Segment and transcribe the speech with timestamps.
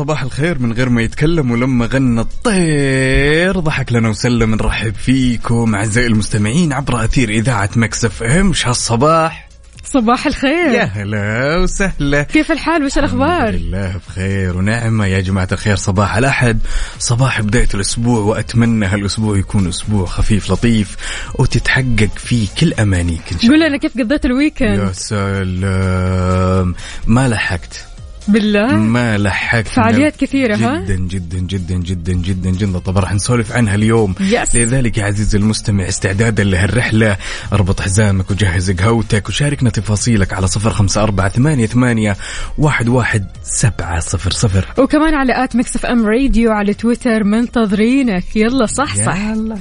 [0.00, 4.54] صباح الخير من غير ما يتكلم ولما غنى الطير ضحك لنا وسلم.
[4.54, 8.52] نرحب فيكم أعزائي المستمعين عبر أثير إذاعة Mix FM.
[8.64, 9.48] هالصباح؟
[9.84, 10.70] صباح الخير.
[10.70, 12.22] يا هلا وسهلا.
[12.22, 15.06] كيف الحال؟ وش الحمد الاخبار لله بخير ونعمة.
[15.06, 16.58] يا جماعة الخير صباح الأحد.
[16.98, 20.96] صباح بداية الأسبوع وأتمنى هالأسبوع يكون أسبوع خفيف لطيف
[21.34, 23.68] وتتحقق فيه كل أمانيك إن شاء قول الله.
[23.68, 26.74] لنا كيف قضيتي ال weekend سلام.
[27.06, 27.89] ما لحقت.
[28.32, 32.78] بالله ما لحقت فعاليات كثيرة، ها؟ جدا جدا جدا جدا جدا جدا.
[32.78, 34.14] طبعا راح نسولف عنها اليوم.
[34.20, 34.56] yes.
[34.56, 37.16] لذلك يا عزيزي المستمع استعدادا لهالرحلة.
[37.52, 42.16] اربط حزامك وجهز قهوتك وشاركنا تفاصيلك على صفر خمسة أربعة ثمانية, ثمانية
[42.58, 44.66] واحد, واحد سبعة صفر صفر.
[44.78, 48.36] وكمان على at Mix FM Radio على تويتر منتظرينك.
[48.36, 49.18] يلا صحصح.
[49.18, 49.56] يلا.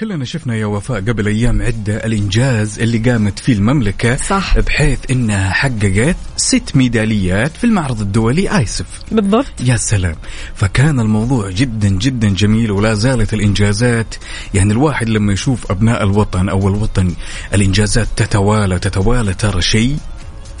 [0.00, 4.58] كلنا شفنا يا وفاء قبل أيام عدة الإنجاز اللي قامت فيه المملكة صح.
[4.58, 8.86] بحيث إنها حققت ست ميداليات في المعرض الدولي آيسف.
[9.12, 9.46] بالضبط.
[9.60, 10.16] يا سلام.
[10.54, 14.14] فكان الموضوع جدا جدا جميل ولا زالت الإنجازات.
[14.54, 17.14] يعني الواحد لما يشوف أبناء الوطن أو الوطن
[17.54, 19.96] الإنجازات تتوالى تتوالى ترى شيء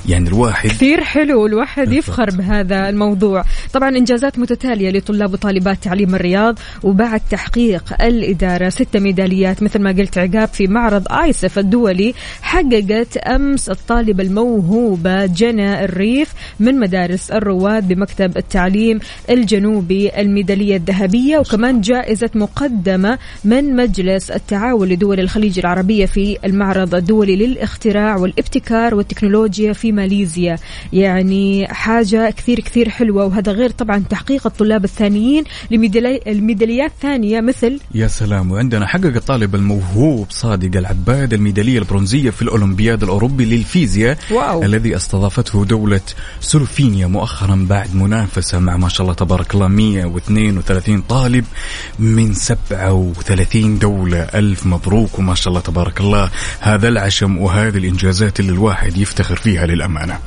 [0.06, 1.92] يعني الواحد كثير حلو الواحد.
[1.92, 9.62] يفخر بهذا الموضوع طبعا إنجازات متتالية لطلاب وطالبات تعليم الرياض وبعد تحقيق الإدارة ست ميداليات
[9.62, 16.80] مثل ما قلت عقاب في معرض آيسف الدولي حققت أمس الطالبة الموهوبة جنى الريف من
[16.80, 18.98] مدارس الرواد بمكتب التعليم
[19.30, 27.36] الجنوبي الميدالية الذهبية وكمان جائزة مقدمة من مجلس التعاون لدول الخليج العربية في المعرض الدولي
[27.36, 30.58] للاختراع والابتكار والتكنولوجيا في ماليزيا.
[30.92, 37.80] يعني حاجة كثير كثير حلوة وهذا غير طبعا تحقيق الطلاب الثانيين لميدالي- الميداليات ثانية مثل
[37.94, 38.50] يا سلام.
[38.50, 44.62] وعندنا حقق الطالب الموهوب صادق العباد الميدالية البرونزية في الأولمبياد الأوروبي للفيزياء واو.
[44.62, 46.00] الذي استضافته دولة
[46.40, 51.44] سلوفينيا مؤخرا بعد منافسة مع ما شاء الله تبارك الله 132 طالب
[51.98, 54.18] من 37 دولة.
[54.18, 56.30] ألف مبروك وما شاء الله تبارك الله.
[56.60, 60.18] هذا العشم وهذه الإنجازات اللي الواحد يفتخر فيها للأمانة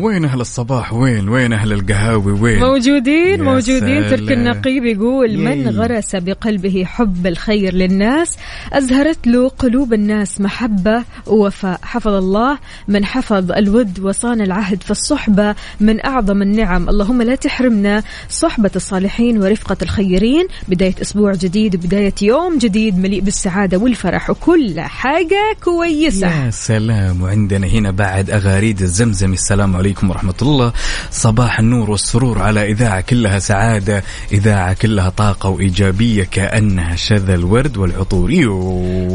[0.00, 4.32] وين أهل الصباح؟ وين؟ وين أهل القهاوي؟ وين؟ موجودين موجودين ترك.
[4.32, 5.68] النقيب يقول من ياي.
[5.68, 8.36] غرس بقلبه حب الخير للناس؟
[8.72, 11.80] أزهرت له قلوب الناس محبة ووفاء.
[11.82, 12.58] حفظ الله.
[12.88, 16.88] من حفظ الود وصان العهد في الصحبة من أعظم النعم.
[16.88, 20.46] اللهم لا تحرمنا صحبة الصالحين ورفقة الخيرين.
[20.68, 24.30] بداية أسبوع جديد وبداية يوم جديد مليء بالسعادة والفرح.
[24.30, 26.44] وكل حاجة كويسة.
[26.44, 27.22] يا سلام.
[27.22, 29.32] وعندنا هنا بعد أغاريد الزمزم.
[29.32, 29.89] السلام عليكم.
[30.02, 30.72] ورحمة الله
[31.10, 34.02] صباح النور والسرور على إذاعة كلها سعادة
[34.32, 38.30] إذاعة كلها طاقة وإيجابية كأنها شذا الورد والعطور.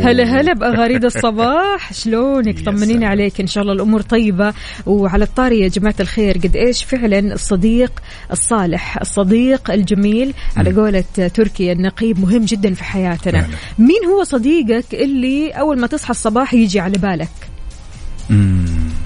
[0.03, 3.07] هلا هلا بأغاريد الصباح شلونك طمنينا.
[3.07, 4.53] عليك إن شاء الله الأمور طيبة
[4.85, 7.91] وعلى الطاري يا جماعة الخير قد إيش فعلا الصديق
[8.31, 13.55] الصالح الصديق الجميل على قولة تركي النقيب مهم جدا في حياتنا فعلا.
[13.79, 17.29] مين هو صديقك اللي أول ما تصحى الصباح يجي على بالك
[18.29, 19.04] مم.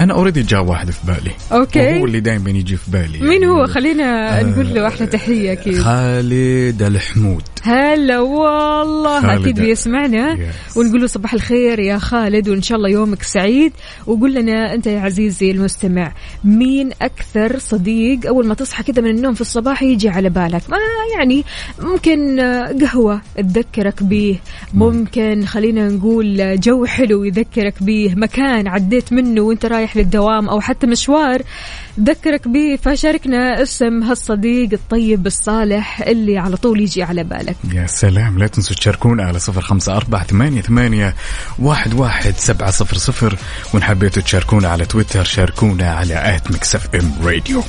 [0.00, 1.30] أنا أنا already جاء واحد في بالي.
[1.52, 2.00] okay.
[2.00, 3.46] هو اللي دائما يجي في بالي مين يعني.
[3.46, 5.78] هو؟ خلينا آه، نقول له أحلى تحية أكيد.
[5.78, 7.42] خالد الحمود.
[7.62, 9.34] هلا والله.
[9.34, 10.36] أكيد بيسمعنا.
[10.36, 10.76] Yes.
[10.76, 13.72] ونقول له صباح الخير يا خالد وإن شاء الله يومك سعيد.
[14.06, 16.12] وقول لنا أنت يا عزيزي المستمع
[16.44, 20.78] مين أكثر صديق أول ما تصحى كذا من النوم في الصباح يجي على بالك؟ ما
[21.16, 21.44] يعني
[21.82, 24.38] ممكن آه، قهوة تذكرك به
[24.74, 30.60] ممكن خلينا نقول آه، جو حلو يذكرك به مكان عديت منه وأنت رايح للدوام أو
[30.60, 31.42] حتى مشوار.
[32.00, 37.56] ذكرك به فشاركنا اسم هالصديق الطيب الصالح اللي على طول يجي على بالك.
[37.72, 41.14] يا سلام لا تنسوا تشاركونا على صفر خمسة أربعة ثمانية, ثمانية
[41.58, 43.38] واحد, واحد سبعة صفر صفر.
[43.74, 47.62] وإن حبيتوا تشاركونا على تويتر شاركونا على at Mix FM Radio.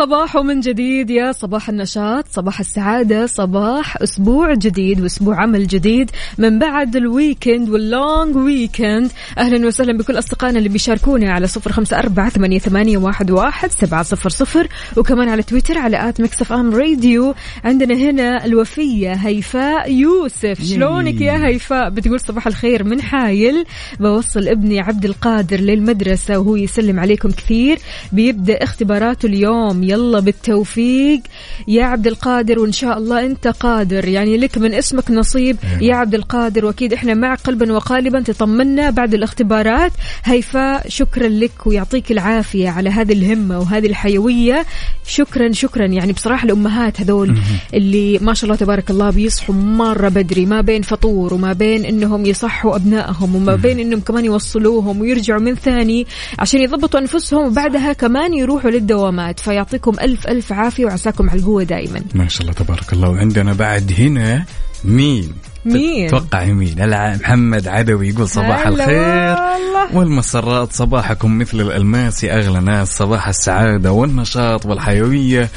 [0.00, 6.10] صباح صباح من جديد يا صباح النشاط صباح السعادة صباح أسبوع جديد وأسبوع عمل جديد
[6.38, 11.72] من بعد ال weekend وال long weekend أهلا وسهلا بكل أصدقائنا اللي بيشاركونا على صفر
[11.72, 14.68] خمسة أربعة ثمانية, ثمانية واحد, واحد سبعة صفر صفر.
[14.96, 17.34] وكمان على تويتر على at Mix FM Radio.
[17.64, 20.62] عندنا هنا الوفية هيفاء يوسف.
[20.64, 23.64] شلونك يا هيفاء؟ بتقول صباح الخير من حايل.
[24.00, 27.78] بوصل ابني عبد القادر للمدرسة وهو يسلم عليكم كثير.
[28.12, 29.89] بيبدأ اختباراته اليوم.
[29.90, 31.20] يلا بالتوفيق.
[31.68, 34.08] يا عبد القادر وإن شاء الله أنت قادر.
[34.08, 35.56] يعني لك من اسمك نصيب.
[35.80, 39.92] يا عبد القادر وأكيد إحنا معك قلبا وقالبا تطمنا بعد الاختبارات.
[40.24, 44.66] هيفاء شكرا لك ويعطيك العافية على هذه الهمة وهذه الحيوية.
[45.06, 45.86] شكرا شكرا.
[45.86, 47.38] يعني بصراحة الأمهات هذول
[47.74, 52.26] اللي ما شاء الله تبارك الله بيصحوا مرة بدري ما بين فطور وما بين إنهم
[52.26, 56.06] يصحوا أبنائهم وما بين إنهم كمان يوصلوهم ويرجعوا من ثاني
[56.38, 59.40] عشان يضبطوا أنفسهم وبعدها كمان يروحوا للدوامات.
[59.70, 63.08] فيعطيكم ألف ألف عافية وعساكم على القوة دائما ما شاء الله تبارك الله.
[63.08, 64.44] وعندنا بعد هنا
[64.84, 65.32] مين؟
[65.64, 66.74] مين؟ توقع مين؟
[67.22, 68.96] محمد عدوي يقول صباح الخير.
[68.96, 69.96] والله.
[69.96, 72.96] والمسرات صباحكم مثل الألماس يا أغلى ناس.
[72.96, 75.48] صباح السعادة والنشاط والحيوية.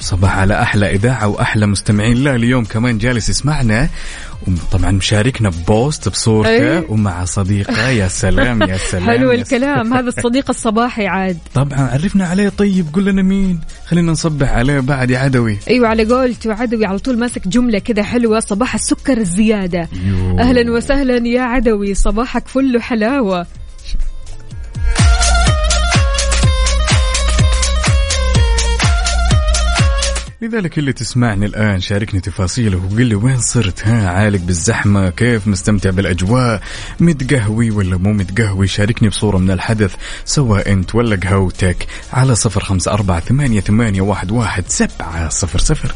[0.00, 2.16] صباح على أحلى إذاعة وأحلى مستمعين.
[2.16, 3.88] لا اليوم كمان جالس يسمعنا
[4.46, 6.84] وطبعا مشاركنا ببوست بصورته أي.
[6.88, 7.88] ومع صديقة.
[7.88, 9.94] يا سلام يا سلام حلو الكلام.
[9.94, 11.38] هذا الصديق الصباحي عاد.
[11.54, 13.60] طبعا عرفنا عليه طيب قول لنا مين.
[13.86, 15.58] خلينا نصبح عليه بعد يا عدوي.
[15.70, 18.40] إيوه على قولته عدوي على طول ماسك جملة كذا حلوة.
[18.40, 19.88] صباح السكر الزيادة.
[20.04, 20.38] يو.
[20.38, 21.94] أهلا وسهلا يا عدوي.
[21.94, 23.46] صباحك فل حلاوه
[30.42, 35.90] لذلك اللي تسمعني الآن شاركني تفاصيله وقل لي وين صرت ها؟ عالق بالزحمة كيف مستمتع
[35.90, 36.62] بالأجواء؟
[37.00, 39.94] متقهوي ولا مو متقهوي؟ شاركني بصورة من الحدث
[40.24, 45.94] سواء أنت ولا قهوتك على صفر خمسة أربعة ثمانية, ثمانية واحد, واحد سبعة صفر صفر.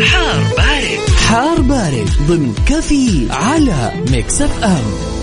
[0.00, 1.10] حار بارد.
[1.26, 5.21] حار بارد ضمن كافيين على Mix FM.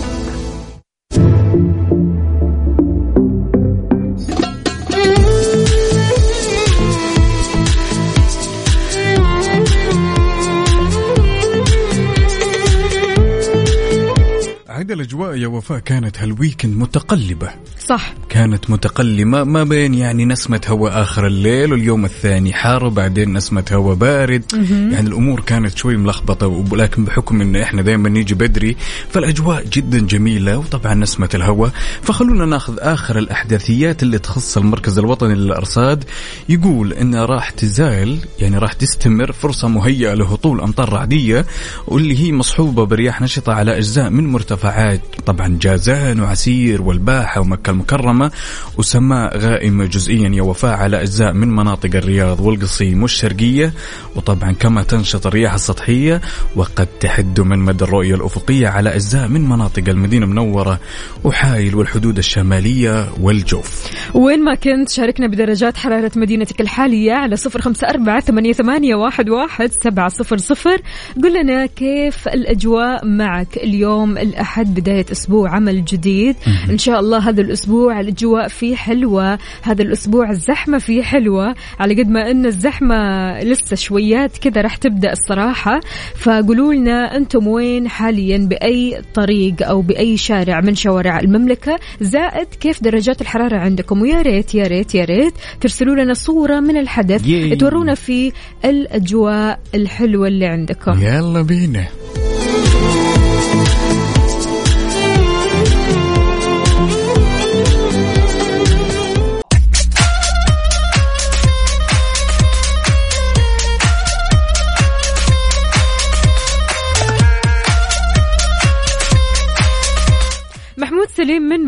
[14.89, 17.49] عاد الأجواء يا وفاء كانت هالويكند متقلبة.
[17.79, 18.13] صح.
[18.29, 23.95] كانت متقلمة ما بين يعني نسمة هواء آخر الليل واليوم الثاني حار وبعدين نسمة هواء
[23.95, 24.43] بارد.
[24.91, 28.75] يعني الأمور كانت شوي ملخبطة ولكن بحكم أن إحنا دائما نيجي بدري
[29.09, 31.71] فالأجواء جدا جميلة وطبعا نسمة الهواء
[32.01, 36.03] فخلونا ناخذ آخر الأحداثيات اللي تخص المركز الوطني للأرصاد.
[36.49, 41.45] يقول أن راح تزال يعني راح تستمر فرصة مهيئة لهطول أمطار رعدية
[41.87, 44.78] واللي هي مصحوبة برياح نشطة على أجزاء من مرتفعات
[45.25, 48.31] طبعا جازان وعسير والباحة ومكة المكرمة
[48.77, 53.73] وسماء غائمة جزئيا يا وفاء على أجزاء من مناطق الرياض والقصيم والشرقية
[54.15, 56.21] وطبعا كما تنشط الرياح السطحية
[56.55, 60.79] وقد تحد من مدى الرؤية الأفقية على أجزاء من مناطق المدينة المنورة
[61.23, 63.91] وحايل والحدود الشمالية والجوف.
[64.13, 70.09] وين ما كنت شاركنا بدرجات حرارة مدينتك الحالية على صفر خمسة أربعة ثمانية, واحد سبعة
[70.09, 70.81] صفر صفر.
[71.23, 76.35] قل لنا كيف الأجواء معك اليوم الأحد؟ بداية أسبوع عمل جديد.
[76.69, 81.55] إن شاء الله هذا الأسبوع الأجواء فيه حلوة هذا الأسبوع الزحمة فيه حلوة.
[81.79, 82.95] على قد ما أن الزحمة
[83.39, 85.79] لسه شويات كذا راح تبدأ الصراحة.
[86.15, 92.83] فقولوا لنا أنتم وين حاليا؟ بأي طريق أو بأي شارع من شوارع المملكة؟ زائد كيف
[92.83, 97.55] درجات الحرارة عندكم؟ ويا ريت يا ريت يا ريت ترسلوا لنا صورة من الحدث ياي.
[97.55, 98.31] تورونا في
[98.65, 101.01] الأجواء الحلوة اللي عندكم.
[101.01, 101.85] يلا بينا.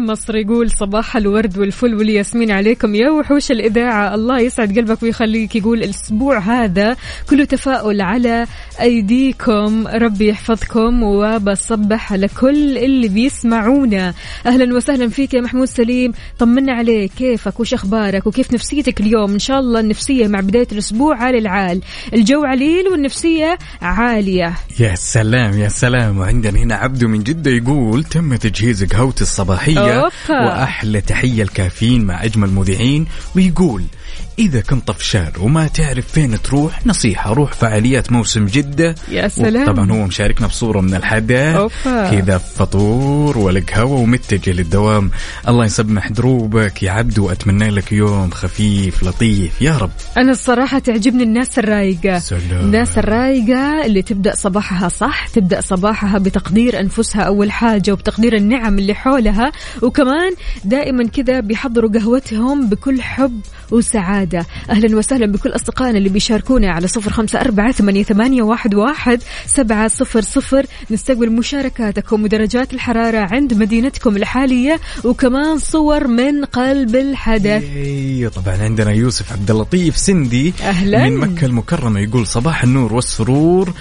[0.02, 2.96] النصر يقول صباح الورد والفل والياسمين عليكم.
[2.96, 5.56] يا وحوش الإذاعة الله يسعد قلبك ويخليك.
[5.56, 6.96] يقول الأسبوع هذا
[7.30, 8.48] كله تفاؤل على
[8.82, 9.88] أيديكم.
[9.88, 14.14] ربي يحفظكم وبصبح على كل اللي بيسمعونا.
[14.46, 16.12] أهلا وسهلا فيك يا محمود سليم.
[16.40, 17.12] طمنا عليك.
[17.18, 21.82] كيفك؟ وش أخبارك؟ وكيف نفسيتك اليوم؟ إن شاء الله النفسية مع بداية الأسبوع عالي العال.
[22.14, 24.54] الجو عليل والنفسية عالية.
[24.80, 26.18] يا سلام يا سلام.
[26.18, 29.91] وعندنا هنا عبده من جدة يقول تم تجهيز قهوتي الصباحية.
[30.46, 33.06] وأحلى تحية الكافيين مع أجمل مذيعين
[33.36, 33.84] ويقول
[34.40, 38.96] إذا كنت طفشان وما تعرف فين تروح نصيحة روح فعاليات موسم جدة.
[39.12, 39.66] يا سلام.
[39.66, 42.10] طبعا هو مشاركنا بصورة من الحدث أوبا.
[42.10, 45.12] كذا فطور والقهوة ومتجه للدوام.
[45.48, 49.62] الله يسمح دروبك يا عبدو وأتمنى لك يوم خفيف لطيف.
[49.62, 49.92] يا رب.
[50.18, 52.20] أنا الصراحة تعجبني الناس الرايقة.
[52.20, 52.42] سلام.
[52.62, 58.94] الناس الرايقة اللي تبدأ صباحها صح تبدأ صباحها بتقدير أنفسها أول حاجة وبتقدير النعم اللي
[58.94, 59.52] حولها.
[59.82, 60.34] وكمان
[60.66, 64.46] دائما كذا بيحضروا قهوتهم بكل حب وسعادة.
[64.70, 69.88] أهلا وسهلا بكل أصدقائنا اللي بيشاركونا على صفر خمسة أربعة ثمانية, ثمانية واحد, واحد سبعة
[69.88, 70.66] صفر صفر.
[70.92, 77.64] نستقبل مشاركاتكم ودرجات الحرارة عند مدينتكم الحالية وكمان صور من قلب الحدث.
[77.64, 81.10] اي طبعا عندنا يوسف عبد اللطيف سندي أهلاً.
[81.10, 83.74] من مكة المكرمة يقول صباح النور والسرور.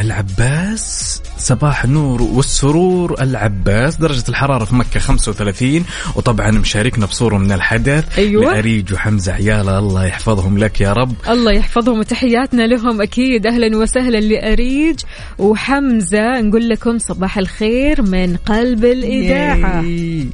[0.00, 5.84] العباس صباح النور والسرور العباس درجة الحرارة في مكة 35
[6.16, 8.44] وطبعا مشاركنا بصورة من الحدث أيوة.
[8.54, 14.18] لأريج وحمزة عيالة الله يحفظهم لك يا رب الله يحفظهم وتحياتنا لهم أكيد أهلا وسهلا
[14.18, 15.00] لأريج
[15.38, 20.26] وحمزة نقول لكم صباح الخير من قلب الإذاعة ياي.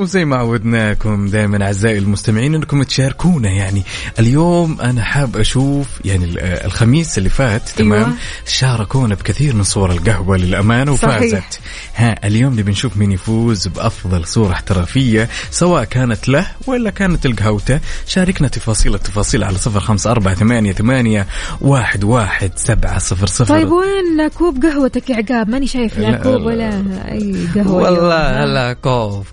[0.00, 3.82] وزي ما عودناكم دائما أعزائي المستمعين إنكم تشاركونا يعني
[4.18, 8.12] اليوم أنا حاب أشوف يعني ال- الخميس اللي فات تمام أيوة.
[8.46, 11.16] شاركونا بكثير من صور القهوة للامانه صحيح.
[11.16, 11.60] وفازت
[11.96, 17.80] ها اليوم نبي نشوف مين يفوز بأفضل صورة احترافية سواء كانت له ولا كانت القهوتة
[18.06, 21.26] شاركنا تفاصيل التفاصيل على صفر خمسة أربعة ثمانية, ثمانية
[21.60, 26.16] واحد, واحد سبعة صفر صفر طيب وين كوب قهوتك يا عقاب ماني شايف لا لا،
[26.16, 26.44] كوب لا.
[26.46, 28.42] ولا أي قهوة والله اليوم.
[28.42, 29.26] هلا كوف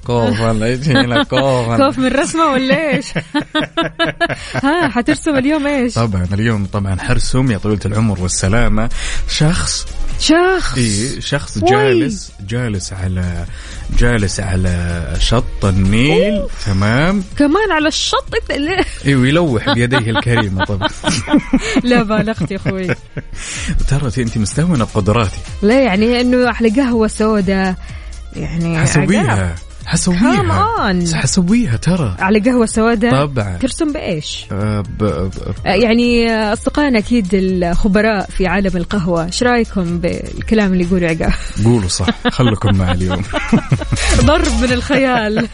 [0.58, 3.06] كوف والله يجينا كوف خوف من رسمه ولا إيش
[4.64, 8.90] ها حترسم اليوم إيش طبعا اليوم طبعا حرسم يا طويلة العمر والسلامة.
[9.30, 9.86] شخص
[10.20, 10.78] شخص.
[10.78, 11.70] إي شخص وي.
[11.70, 13.46] جالس جالس على
[13.98, 17.24] جالس على شط النيل تمام.
[17.38, 20.90] كمان على الشط انت ليه؟ أيوه يلوح بيديه الكريمة طبعا.
[21.84, 22.88] لا بالغت يا أخوي.
[23.88, 27.76] ترى أنت مستهونة بقدراتي لا يعني إنه على قهوة سوداء
[28.36, 28.80] يعني.
[28.80, 29.56] حسويها.
[29.88, 30.94] حسويها.
[31.13, 32.15] حسويها ترى.
[32.20, 33.25] على قهوة سوداء.
[33.25, 33.58] طبعا.
[33.58, 35.32] ترسم بإيش؟ آه، ب- ب-
[35.65, 41.34] آه، يعني أصدقائنا أكيد الخبراء في عالم القهوة، إيش رأيكم بالكلام اللي يقوله عقاب؟
[41.65, 43.22] قولوا صح خلكم معي اليوم.
[44.25, 45.48] ضرب من الخيال.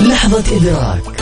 [0.00, 1.21] لحظة إدراك.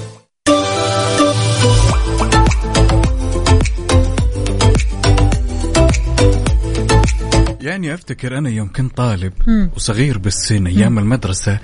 [7.61, 9.33] يعني أفتكر أنا يوم كنت طالب
[9.75, 11.59] وصغير بالسن أيام المدرسة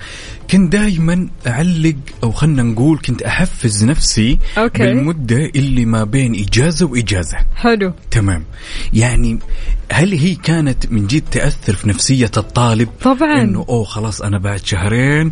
[0.50, 4.82] كنت دائما أعلق أو خلنا نقول كنت أحفز نفسي okay.
[4.82, 7.38] بالمدة اللي ما بين إجازة وإجازة.
[7.56, 7.92] حلو.
[8.10, 8.44] تمام.
[8.92, 9.38] يعني
[9.92, 13.42] هل هي كانت من جد تأثر في نفسية الطالب؟ طبعاً.
[13.42, 15.30] إنه أوه خلاص أنا بعد شهرين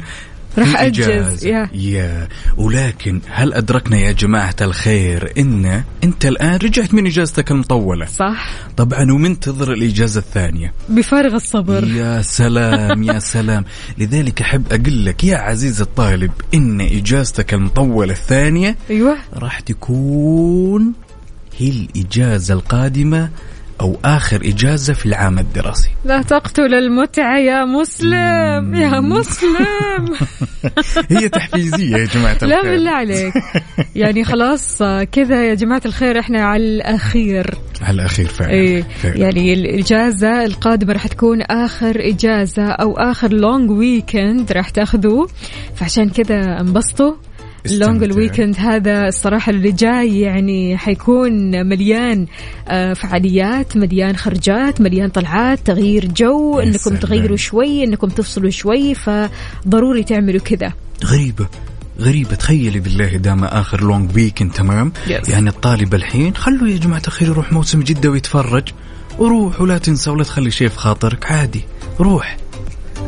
[0.59, 1.45] راح أجز،.
[1.47, 1.69] يا.
[1.75, 2.29] يا.
[2.57, 8.51] ولكن هل أدركنا يا جماعة الخير إن أنت الآن رجعت من إجازتك المطولة؟ صح.
[8.77, 10.73] طبعا ومنتظر الإجازة الثانية.
[10.89, 11.85] بفارغ الصبر.
[11.85, 13.65] يا سلام يا سلام.
[13.99, 19.17] لذلك أحب أقول لك يا عزيز الطالب إن إجازتك المطولة الثانية أيوه.
[19.35, 20.93] راح تكون
[21.59, 23.31] هي الإجازة القادمة
[23.81, 25.91] أو آخر إجازة في العام الدراسي.
[26.05, 30.15] لا تقتل المتعة يا مسلم يا مسلم.
[31.11, 32.73] هي تحفيزية يا جماعة لا الخير.
[32.73, 33.35] بالله عليك.
[33.97, 34.79] يعني خلاص
[35.13, 37.55] كذا يا جماعة الخير إحنا على الأخير.
[37.83, 38.51] على الأخير فعلا.
[38.51, 39.17] إيه فعلا.
[39.17, 45.29] يعني الإجازة القادمة راح تكون آخر إجازة أو آخر لونج ويكند راح تاخذوه.
[45.75, 47.15] فعشان كذا انبسطوا.
[47.73, 48.05] ال long استمتع.
[48.15, 51.33] ال weekend هذا الصراحة اللي جاي يعني حيكون
[51.69, 52.27] مليان
[52.69, 56.97] آه، فعاليات مليان خرجات مليان طلعات تغيير جو إنكم سلام.
[56.97, 60.73] تغيروا شوي إنكم تفصلوا شوي فضروري تعملوا كذا
[61.05, 61.47] غريبة
[62.01, 65.31] غريبة تخيلي بالله دام آخر long weekend تمام Yes.
[65.31, 68.65] يعني الطالب الحين خلوا يا جماعة الخير يروح موسم جدة ويتفرج
[69.19, 71.65] وروح ولا تنسى ولا تخلي شيء في خاطرك عادي
[72.01, 72.37] روح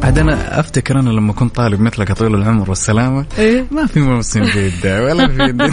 [0.03, 4.43] عاد أنا أفتكر أنا لما كنت طالب مثلك طويل العمر والسلامة إيه؟ ما في موسم
[4.43, 5.73] جده ولا في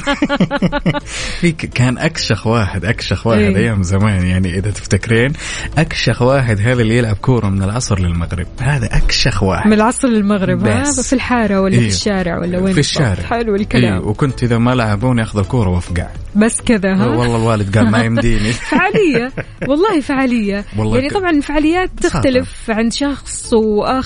[1.39, 3.57] في كان أكشخ واحد أكشخ واحد إيه.
[3.57, 5.33] أيام زمان يعني إذا تفتكرين
[5.77, 8.47] أكشخ واحد هذا اللي يلعب كورة من العصر للمغرب.
[8.59, 9.67] هذا أكشخ واحد.
[9.67, 11.07] من العصر للمغرب ها؟ بس.
[11.09, 11.79] في الحارة ولا إيه.
[11.79, 13.23] في الشارع ولا وين؟ في؟ الشارع.
[13.23, 13.93] حلو الكلام.
[13.93, 14.07] إيه.
[14.07, 16.07] وكنت إذا ما لعبوني اخذ الكوره وأفقع.
[16.35, 18.51] بس كذا ها؟ والله الوالد قال ما يمديني.
[18.71, 19.31] فعالية.
[19.67, 20.65] والله فعالية.
[20.77, 23.53] والله يعني طبعا الفعاليات تختلف عند شخص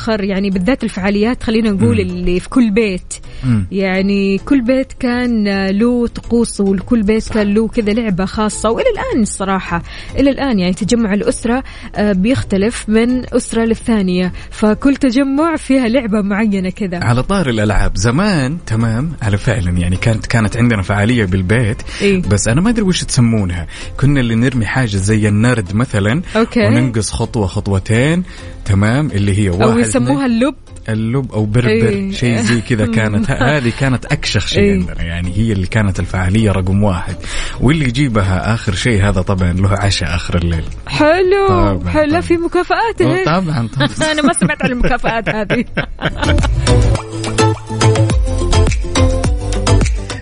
[0.09, 3.13] وآخر يعني بالذات الفعاليات خلينا نقول اللي في كل بيت
[3.43, 3.67] مم.
[3.71, 9.21] يعني كل بيت كان له طقوس وكل بيت كان له كذا لعبة خاصة وإلى الآن
[9.21, 9.83] الصراحة
[10.15, 11.63] إلى الآن يعني تجمع الأسرة
[11.95, 18.57] آه، بيختلف من أسرة للثانية فكل تجمع فيها لعبة معينة كذا على طار الألعاب زمان
[18.65, 22.21] تمام على فعلا يعني كانت كانت عندنا فعالية بالبيت إيه.
[22.21, 23.67] بس أنا ما أدري وش تسمونها
[23.99, 26.67] كنا اللي نرمي حاجة زي النرد مثلا أوكي.
[26.67, 28.23] وننقص خطوة خطوتين
[28.65, 30.55] تمام اللي هي واحد يسموها اللب
[30.89, 32.11] اللب أو بربر إيه.
[32.11, 34.73] شيء زي كذا كانت هذه كانت أكشخ شيء إيه.
[34.73, 37.15] عندنا يعني هي اللي كانت الفعاليه رقم واحد
[37.61, 42.21] واللي يجيبها آخر شيء هذا طبعا له عشاء آخر الليل حلو طبعاً، حلو طبعاً.
[42.21, 43.25] في مكافآت هيك.
[43.25, 45.65] طبعا طبعا أنا ما سمعت عن المكافآت هذه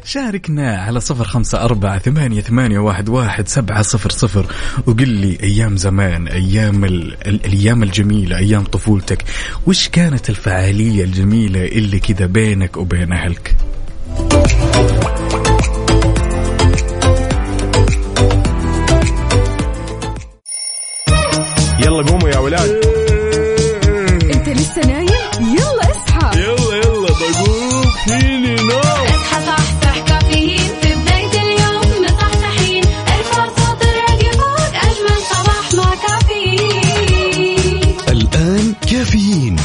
[0.07, 4.45] شاركنا على صفر خمسة أربعة ثمانية, ثمانية واحد, واحد سبعة صفر صفر.
[4.85, 7.27] وقل لي أيام زمان أيام ال...
[7.27, 7.45] ال...
[7.45, 9.23] الأيام الجميلة أيام طفولتك.
[9.65, 13.55] وش كانت الفعالية الجميلة اللي كذا بينك وبين أهلك؟
[21.79, 22.96] يلا قوموا يا ولاد.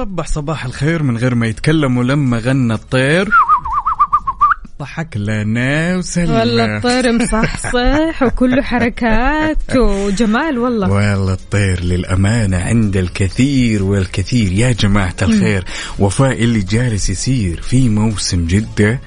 [0.00, 3.28] وصبح صباح الخير من غير ما يتكلم ولما غنى الطير.
[4.80, 6.30] ضحك لنا وسلم.
[6.30, 10.90] والله الطير مصحصح وكله حركات وجمال والله.
[10.90, 14.52] والله الطير للأمانة عند الكثير والكثير.
[14.52, 15.64] يا جماعة الخير
[15.98, 19.00] وفاء اللي جالس يصير في موسم جدة.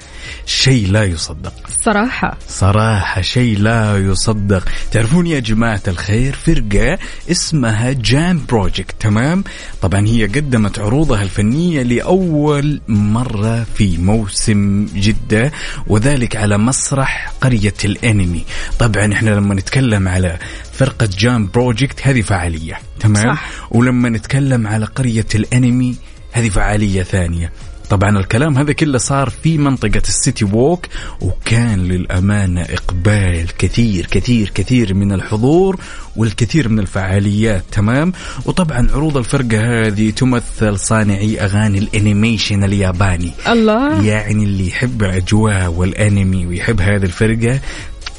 [0.46, 1.52] شيء لا يصدق.
[1.68, 4.68] الصراحة صراحة شيء لا يصدق.
[4.90, 6.98] تعرفون يا جماعة الخير فرقة
[7.30, 9.44] اسمها JAM Project تمام؟
[9.82, 15.52] طبعا هي قدمت عروضها الفنية لأول مرة في موسم جدة
[15.86, 18.44] وذلك على مسرح قرية الأنمي.
[18.78, 20.38] طبعا إحنا لما نتكلم على
[20.72, 23.48] فرقة JAM Project هذه فعالية تمام؟ صح.
[23.70, 25.96] ولما نتكلم على قرية الأنمي
[26.32, 27.52] هذه فعالية ثانية.
[27.90, 30.86] طبعا الكلام هذا كله صار في منطقة ال City Walk
[31.20, 35.80] وكان للأمانة إقبال كثير كثير كثير من الحضور
[36.16, 38.12] والكثير من الفعاليات تمام؟
[38.46, 43.30] وطبعا عروض الفرقة هذه تمثل صانعي أغاني ال animation الياباني.
[43.48, 44.04] الله.
[44.04, 47.60] يعني اللي يحب الأجواء والأنمي ويحب هذه الفرقة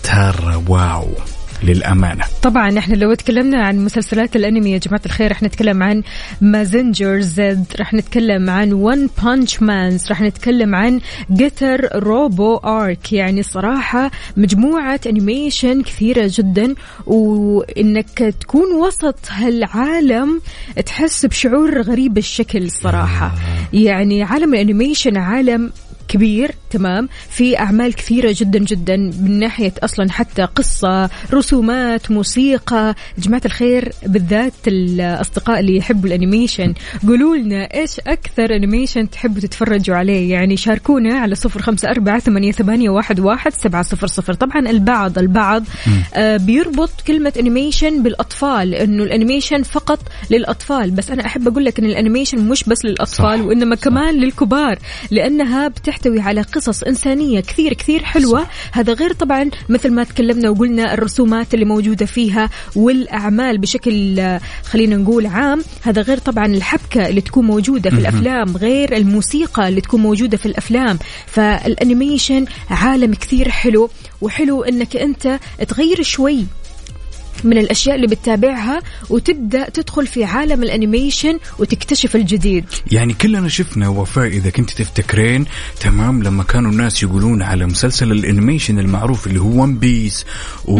[0.03, 1.07] ترى wow.
[1.63, 2.23] للأمانة.
[2.43, 6.03] طبعا إحنا لو تكلمنا عن مسلسلات الأنمي يا جماعة الخير رح نتكلم عن
[6.41, 10.99] Mazinger Z رح نتكلم عن One Punch Man رح نتكلم عن
[11.31, 20.41] Getter Robo Arc يعني صراحة مجموعة animation كثيرة جدا وإنك تكون وسط هالعالم
[20.85, 23.31] تحس بشعور غريب الشكل صراحة.
[23.73, 25.71] يعني عالم ال animation عالم
[26.07, 32.95] كبير تمام؟ في أعمال كثيرة جدا جدا من ناحية أصلا حتى قصة رسومات موسيقى.
[33.17, 36.73] جماعة الخير بالذات الأصدقاء اللي يحبوا ال animation
[37.07, 42.89] قولوا لنا إيش أكثر animation تحبوا تتفرجوا عليه؟ يعني شاركونا على صفر أربعة ثمانية, ثمانية
[42.89, 44.33] واحد, واحد سبعة صفر صفر.
[44.33, 45.63] طبعا البعض البعض
[46.13, 49.99] آه بيربط كلمة animation بالأطفال إنه ال animation فقط
[50.31, 50.91] للأطفال.
[50.91, 53.45] بس أنا أحب أقول لك إن ال animation مش بس للأطفال صح.
[53.45, 54.79] وإنما كمان للكبار
[55.11, 58.43] لأنها بتحكي تحتوي على قصص إنسانية كثير كثير حلوة.
[58.43, 58.49] صح.
[58.71, 64.95] هذا غير طبعا مثل ما تكلمنا وقلنا الرسومات اللي موجودة فيها والأعمال بشكل آه، خلينا
[64.95, 65.63] نقول عام.
[65.81, 70.45] هذا غير طبعا الحبكة اللي تكون موجودة في الأفلام غير الموسيقى اللي تكون موجودة في
[70.45, 70.99] الأفلام.
[71.27, 73.89] فال animation عالم كثير حلو
[74.21, 76.45] وحلو إنك أنت تغير شوي.
[77.43, 82.65] من الأشياء اللي بتتابعها وتبدأ تدخل في عالم ال animation وتكتشف الجديد.
[82.91, 85.45] يعني كلنا شفنا وفاء إذا كنت تفتكرين
[85.79, 90.25] تمام لما كانوا الناس يقولون على مسلسل ال animation المعروف اللي هو One Piece
[90.65, 90.79] و...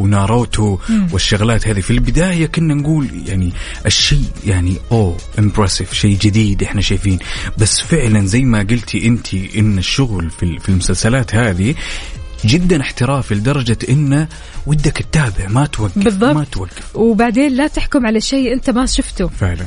[0.00, 0.78] وناروتو
[1.12, 1.80] والشغلات هذه.
[1.80, 3.52] في البداية كنا نقول يعني
[3.86, 7.18] الشيء يعني أوه impressive شيء جديد إحنا شايفين.
[7.58, 11.74] بس فعلا زي ما قلتي انت إن الشغل في ال- في المسلسلات هذه
[12.44, 14.28] جدا احترافي لدرجة انه
[14.66, 16.34] ودك تتابع ما توقف بالضبط.
[16.34, 16.96] ما توقف.
[16.96, 19.28] وبعدين لا تحكم على شيء أنت ما شفته.
[19.28, 19.66] فعلا.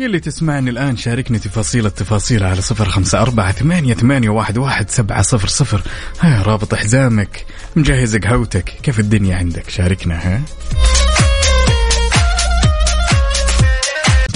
[0.00, 5.22] يلي تسمعني الآن شاركني تفاصيل التفاصيل على صفر خمسة أربعة ثمانية, ثمانية واحد, واحد سبعة
[5.22, 5.82] صفر صفر.
[6.20, 10.40] ها رابط حزامك مجهز قهوتك كيف الدنيا عندك؟ شاركنا ها؟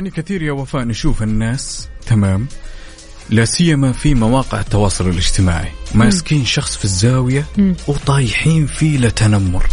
[0.00, 2.46] يعني كثير يا وفاء نشوف الناس تمام؟
[3.30, 5.68] لا سيما في مواقع التواصل الاجتماعي.
[5.94, 7.44] ماسكين شخص في الزاوية
[7.88, 9.66] وطايحين فيه لتنمر.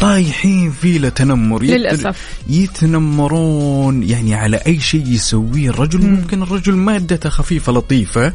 [0.00, 2.16] طايحين فيه لتنمر للأسف.
[2.48, 4.02] يتنمرون.
[4.02, 8.32] يعني على أي شيء يسويه الرجل ممكن الرجل مادته خفيفة لطيفة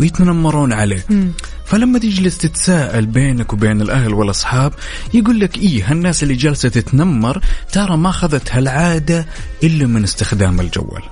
[0.00, 1.04] ويتنمرون عليه.
[1.64, 4.72] فلما تجلس تتساءل بينك وبين الأهل والأصحاب
[5.14, 7.40] يقول لك إيه هالناس اللي جالسة تتنمر
[7.72, 9.26] ترى ما أخذت هالعادة
[9.62, 11.02] إلا من استخدام الجوال.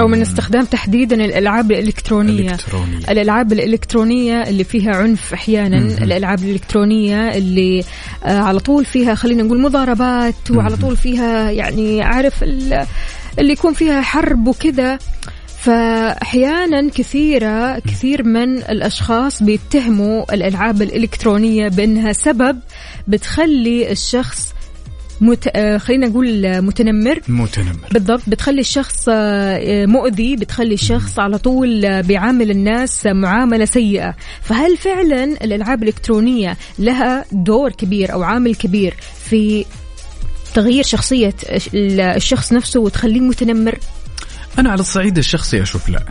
[0.00, 2.32] أو من استخدام تحديدا الألعاب الإلكترونية.
[2.32, 2.98] الإلكترونية.
[3.10, 5.78] الألعاب الإلكترونية اللي فيها عنف أحيانا.
[5.78, 7.84] الألعاب الإلكترونية اللي
[8.24, 12.86] آه على طول فيها خلينا نقول مضاربات وعلى طول فيها يعني عارف ال-
[13.38, 14.98] اللي يكون فيها حرب وكذا.
[15.58, 22.58] فاحيانا كثيرة كثير من الأشخاص بيتهموا الألعاب الإلكترونية بأنها سبب
[23.08, 24.54] بتخلي الشخص
[25.24, 25.48] مت...
[25.56, 27.20] آه، خلينا نقول آه، متنمر.
[27.28, 27.88] متنمر.
[27.92, 28.22] بالضبط.
[28.26, 34.14] بتخلي الشخص آه، مؤذي بتخلي الشخص على طول بيعامل الناس معاملة سيئة.
[34.42, 39.64] فهل فعلا الألعاب الإلكترونية لها دور كبير أو عامل كبير في
[40.54, 41.34] تغيير شخصية
[41.74, 43.78] الشخص نفسه وتخليه متنمر؟
[44.58, 46.04] أنا على الصعيد الشخصي أشوف لا.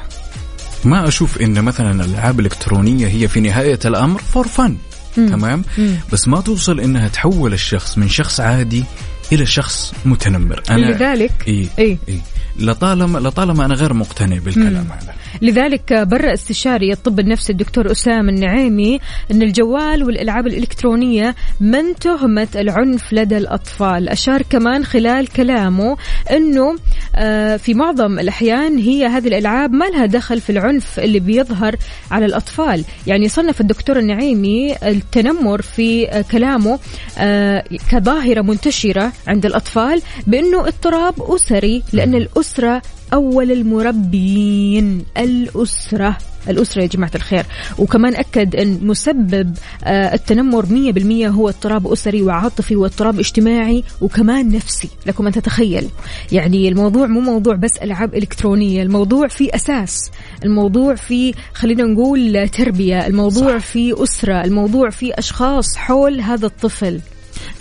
[0.85, 4.77] ما أشوف إن مثلا الألعاب الإلكترونية هي في نهاية الأمر فور فن
[5.15, 5.63] تمام؟
[6.11, 8.83] بس ما توصل إنها تحول الشخص من شخص عادي
[9.31, 10.63] إلى شخص متنمر.
[10.69, 11.97] أنا لذلك إيه إيه.
[12.07, 12.19] إيه.
[12.59, 15.13] لطالما لطالما أنا غير مقتنع بالكلام هذا.
[15.41, 18.99] لذلك برأ استشاري الطب النفسي الدكتور أسامة النعيمي
[19.31, 24.09] أن الجوال والألعاب الإلكترونية من تهمة العنف لدى الأطفال.
[24.09, 25.97] أشار كمان خلال كلامه
[26.31, 26.75] أنه
[27.15, 31.75] آه، في معظم الأحيان هي هذه الألعاب ما لها دخل في العنف اللي بيظهر
[32.11, 32.85] على الأطفال.
[33.07, 36.79] يعني صنف الدكتور النعيمي التنمر في آه، كلامه
[37.17, 42.81] آه، كظاهرة منتشرة عند الأطفال بأنه اضطراب أسري لأن الأسرة
[43.13, 46.17] أول المربيين الأسرة
[46.49, 47.45] الأسرة يا جماعة الخير.
[47.79, 54.89] وكمان أكد أن مسبب آه، التنمر 100% هو اضطراب أسري وعاطفي واضطراب اجتماعي وكمان نفسي
[55.05, 55.89] لكم أن تتخيل.
[56.31, 60.11] يعني الموضوع مو موضوع بس ألعاب إلكترونية الموضوع في أساس.
[60.45, 63.07] الموضوع في خلينا نقول تربية.
[63.07, 63.65] الموضوع صح.
[63.65, 64.43] في أسرة.
[64.43, 66.99] الموضوع في أشخاص حول هذا الطفل.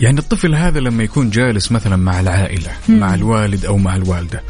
[0.01, 4.43] يعني الطفل هذا لما يكون جالس مثلا مع العائلة مع الوالد أو مع الوالدة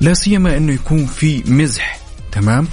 [0.00, 2.00] لا سيما أنه يكون في مزح
[2.32, 2.68] تمام؟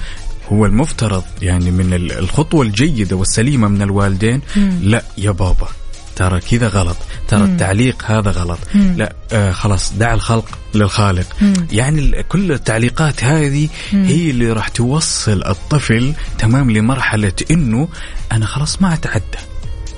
[0.51, 4.41] هو المفترض يعني من ال- الخطوة الجيدة والسليمة من الوالدين
[4.81, 5.67] لا يا بابا
[6.15, 8.59] ترى كذا غلط ترى التعليق هذا غلط
[8.97, 11.25] لا آه خلاص دع الخلق للخالق.
[11.71, 17.87] يعني ال- كل التعليقات هذه هي اللي راح توصل الطفل تمام لمرحلة إنه
[18.31, 19.37] أنا خلاص ما أتعدى.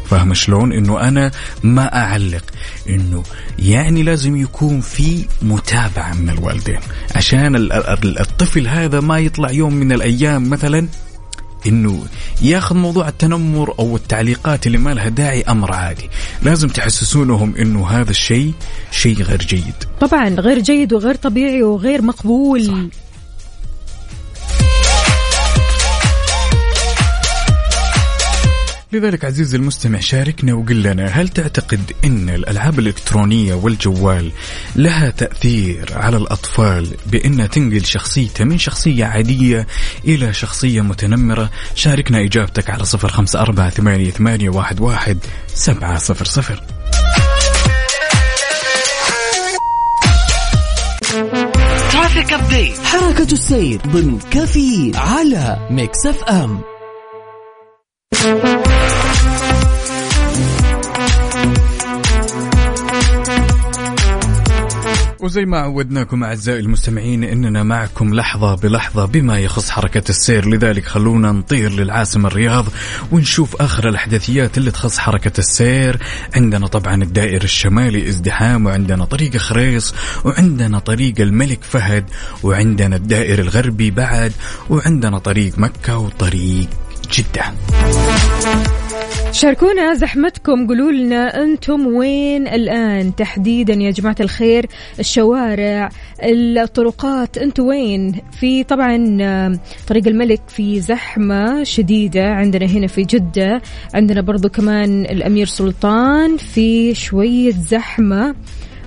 [0.10, 1.32] فاهم شلون إنه أنا
[1.64, 2.44] ما أعلق؟
[2.90, 3.24] إنه
[3.60, 6.80] يعني لازم يكون في متابعة من الوالدين.
[7.16, 10.88] عشان ال- ال- الطفل هذا ما يطلع يوم من الأيام مثلا
[11.68, 12.04] إنه
[12.42, 16.10] ياخذ موضوع التنمر أو التعليقات اللي ما لها داعي أمر عادي.
[16.42, 18.54] لازم تحسسونهم إنه هذا الشيء
[18.92, 19.74] شيء غير جيد.
[20.02, 22.66] طبعا غير جيد وغير طبيعي وغير مقبول.
[22.66, 22.74] صح.
[28.94, 34.32] لذلك عزيزي المستمع شاركنا وقل لنا هل تعتقد إن الألعاب الإلكترونية والجوال
[34.76, 39.68] لها تأثير على الأطفال بانها تنقل شخصيته من شخصية عادية
[40.06, 46.26] إلى شخصية متنمرة؟ شاركنا إجابتك على صفر خمسة أربعة ثمانية, ثمانية واحد, واحد سبعة صفر
[46.26, 46.64] صفر.
[51.92, 56.62] traffic update حركة السير ضمن كافيين على Mix FM.
[65.24, 70.50] وزي ما عودناكم أعزائي المستمعين إننا معكم لحظة بلحظة بما يخص حركة السير.
[70.50, 72.66] لذلك خلونا نطير للعاصمة الرياض
[73.12, 76.00] ونشوف آخر الأحداثيات اللي تخص حركة السير.
[76.36, 79.94] عندنا طبعا الدائر الشمالي ازدحام وعندنا طريق خريص
[80.26, 82.06] وعندنا طريق الملك فهد
[82.44, 84.32] وعندنا الدائر الغربي بعد
[84.70, 86.68] وعندنا طريق مكة وطريق
[87.12, 87.54] جدة.
[89.34, 94.66] شاركونا زحمتكم قولوا لنا أنتم وين الآن؟ تحديدا يا جماعة الخير
[95.00, 95.90] الشوارع
[96.24, 103.62] الطرقات أنتم وين؟ في طبعا آه، طريق الملك في زحمة شديدة عندنا هنا في جدة
[103.94, 108.36] عندنا برضو كمان الأمير سلطان في شوية زحمة.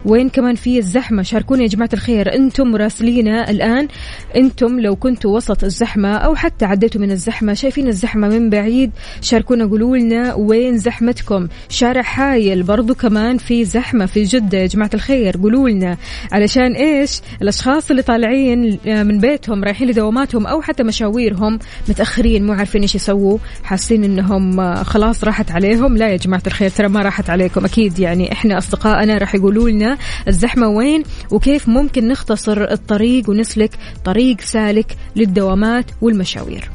[0.06, 1.22] وين كمان في الزحمة.
[1.22, 2.34] شاركونا يا جماعة الخير.
[2.34, 3.88] أنتم مراسلينا الآن.
[4.36, 8.90] أنتم لو كنتوا وسط الزحمة أو حتى عديتوا من الزحمة شايفين الزحمة من بعيد
[9.20, 11.48] شاركونا قولوا لنا وين زحمتكم.
[11.68, 15.36] شارع حايل برضو كمان في زحمة في جدة يا جماعة الخير.
[15.36, 15.96] قولوا لنا
[16.32, 22.82] علشان إيش؟ الأشخاص اللي طالعين من بيتهم رايحين لدواماتهم أو حتى مشاويرهم متأخرين مو عارفين
[22.82, 23.38] إيش يسووا.
[23.64, 25.96] حاسين إنهم آه، خلاص راحت عليهم.
[25.96, 27.64] لا يا جماعة الخير ترى ما راحت عليكم.
[27.64, 29.95] أكيد يعني إحنا أصدقائنا راح يقولوا لنا
[30.28, 36.70] الزحمة وين وكيف ممكن نختصر الطريق ونسلك طريق سالك للدوامات والمشاوير.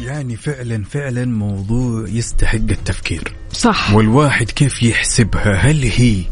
[0.00, 3.32] يعني فعلا فعلا موضوع يستحق التفكير.
[3.52, 3.94] صح.
[3.94, 6.22] والواحد كيف يحسبها؟ هل هي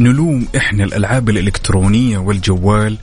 [0.00, 2.98] نلوم إحنا الألعاب الإلكترونية والجوال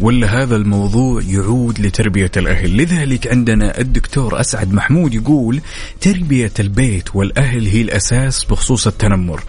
[0.00, 2.76] ولا هذا الموضوع يعود لتربية الأهل.
[2.76, 5.60] لذلك عندنا الدكتور أسعد محمود يقول
[6.00, 9.42] تربية البيت والأهل هي الأساس بخصوص التنمر.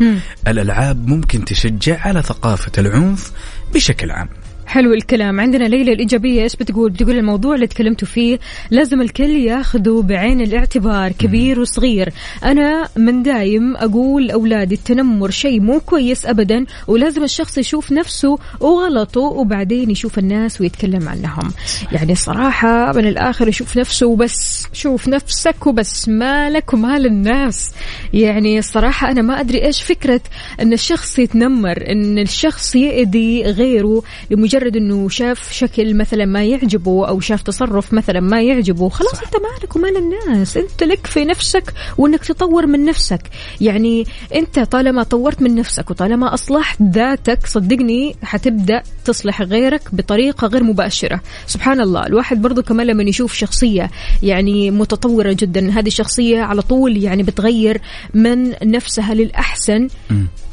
[0.48, 3.32] الألعاب ممكن تشجع على ثقافة العنف
[3.74, 4.30] بشكل عام.
[4.70, 5.40] حلو الكلام.
[5.40, 8.40] عندنا ليلى الإيجابية إيش بتقول؟ بتقول الموضوع اللي تكلمتوا فيه
[8.72, 12.14] لازم الكل ياخذه بعين الاعتبار كبير وصغير.
[12.44, 19.22] أنا من دايم أقول لأولادي التنمر شيء مو كويس أبدا ولازم الشخص يشوف نفسه وغلطه
[19.22, 21.52] وبعدين يشوف الناس ويتكلم عنهم.
[21.92, 27.72] يعني صراحة من الآخر يشوف نفسه وبس شوف نفسك وبس مالك ومال الناس.
[28.14, 30.22] يعني الصراحة أنا ما أدري إيش فكرة
[30.62, 37.20] أن الشخص يتنمر أن الشخص يأذي غيره لمجرد أنه شاف شكل مثلا ما يعجبه أو
[37.20, 39.24] شاف تصرف مثلا ما يعجبه خلاص صح.
[39.24, 40.58] أنت مالك ومال الناس.
[40.58, 43.22] أنت لك في نفسك وأنك تطور من نفسك.
[43.62, 50.64] يعني أنت طالما طورت من نفسك وطالما أصلحت ذاتك صدقني حتبدأ تصلح غيرك بطريقة غير
[50.64, 51.22] مباشرة.
[51.48, 52.06] سبحان الله.
[52.06, 53.92] الواحد برضو كمان لما يشوف شخصية
[54.24, 57.82] يعني متطورة جدا هذه الشخصية على طول يعني بتغير
[58.14, 59.88] من نفسها للأحسن.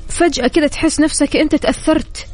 [0.08, 2.26] فجأة كذا تحس نفسك أنت تأثرت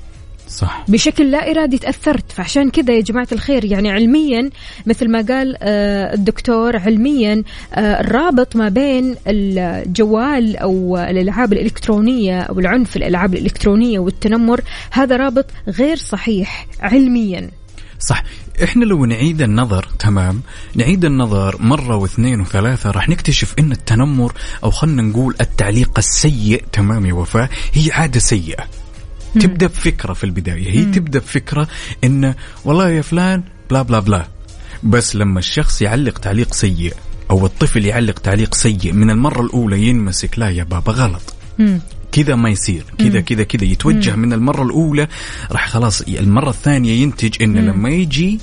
[0.52, 0.84] صح.
[0.88, 2.32] بشكل لا إرادي تأثرت.
[2.32, 4.50] فعشان كذا يا جماعة الخير يعني علميا
[4.86, 7.42] مثل ما قال آه، الدكتور علميا
[7.74, 14.60] آه، الرابط ما بين الجوال أو الألعاب الإلكترونية أو العنف في الألعاب الإلكترونية والتنمر
[14.90, 17.50] هذا رابط غير صحيح علميا.
[17.98, 18.22] صح.
[18.64, 20.42] إحنا لو نعيد النظر تمام
[20.74, 24.32] نعيد النظر مرة واثنين وثلاثة راح نكتشف إن التنمر
[24.64, 28.81] أو خلنا نقول التعليق السيء تمام يا وفاء هي عادة سيئة.
[29.40, 30.70] تبدأ بفكرة في البداية.
[30.70, 31.68] هي تبدأ بفكرة
[32.04, 34.26] إنه والله يا فلان بلا بلا بلا.
[34.82, 36.94] بس لما الشخص يعلق تعليق سيء
[37.30, 41.34] أو الطفل يعلق تعليق سيء من المرة الأولى ينمسك لا يا بابا غلط.
[42.12, 42.84] كذا ما يصير.
[42.98, 43.64] كذا كذا كذا.
[43.64, 45.08] يتوجه من المرة الأولى
[45.52, 48.40] راح خلاص المرة الثانية ينتج إنه لما يجي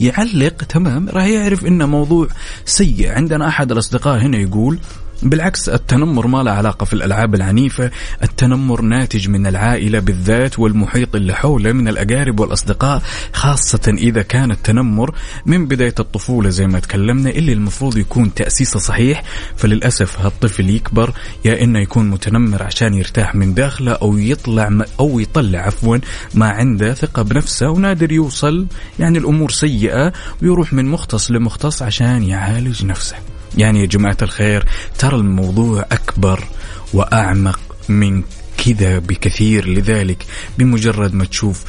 [0.00, 2.28] يعلق تمام راح يعرف إنه موضوع
[2.64, 3.12] سيء.
[3.12, 4.78] عندنا أحد الأصدقاء هنا يقول
[5.22, 7.90] بالعكس التنمر ما له علاقة في الألعاب العنيفة.
[8.22, 15.14] التنمر ناتج من العائلة بالذات والمحيط اللي حوله من الأقارب والأصدقاء خاصة إذا كان التنمر
[15.46, 19.22] من بداية الطفولة زي ما تكلمنا اللي المفروض يكون تأسيسه صحيح.
[19.56, 21.12] فللأسف هالطفل يكبر
[21.44, 25.98] يا إنه يكون متنمر عشان يرتاح من داخله أو يطلع أو يطلع عفوا
[26.34, 28.66] ما عنده ثقة بنفسه ونادر يوصل
[28.98, 33.16] يعني الأمور سيئة ويروح من مختص لمختص عشان يعالج نفسه.
[33.58, 34.64] يعني يا جماعة الخير
[34.98, 36.44] ترى الموضوع أكبر
[36.92, 38.22] وأعمق من
[38.64, 39.68] كذا بكثير.
[39.68, 40.26] لذلك
[40.58, 41.64] بمجرد ما تشوف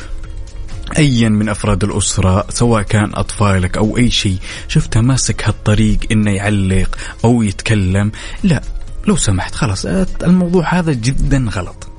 [0.97, 6.97] ايا من أفراد الأسرة سواء كان أطفالك أو أي شيء شفته ماسك هالطريق إنه يعلق
[7.25, 8.11] أو يتكلم
[8.43, 8.61] لا
[9.07, 9.85] لو سمحت خلاص
[10.23, 11.94] الموضوع هذا جدا غلط.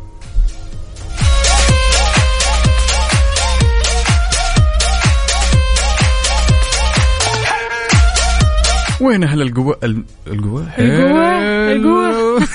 [9.01, 12.47] وين أهل القوة ال- القوة القوة؟ القوة؟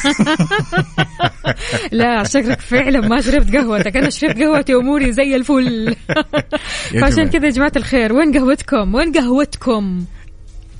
[1.92, 5.96] لا شكلك فعلا ما شربت قهوتك أنا شربت قهوتي وأموري زي الفل
[7.02, 7.30] فعشان جماعة.
[7.30, 10.06] كذا يا جماعة الخير وين قهوتكم وين قهوتكم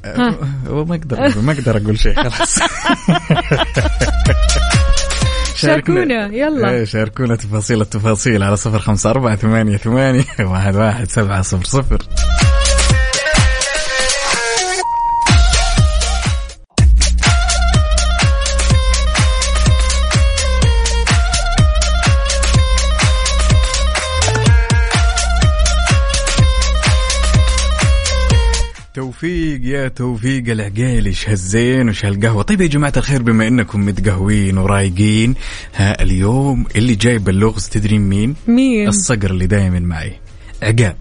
[0.06, 0.28] ها.
[0.68, 2.60] أه، ما أقدر ما أقدر أقول شيء خلاص
[5.56, 6.70] شاركونا، يلا.
[6.70, 11.98] إيه، شاركونا تفاصيل التفاصيل على صفر خمسة أربعة ثمانية ثمانية واحد واحد سبعة صفر صفر
[29.72, 35.36] يا توفيق العقيل إيش هالزين وش هالقهوه طيب يا جماعة الخير بما إنكم متقهوين ورايقين
[35.76, 40.14] ها اليوم اللي جايب اللغز تدرين مين؟ مين؟ الصقر اللي دايما معي.
[40.64, 40.96] عقاب.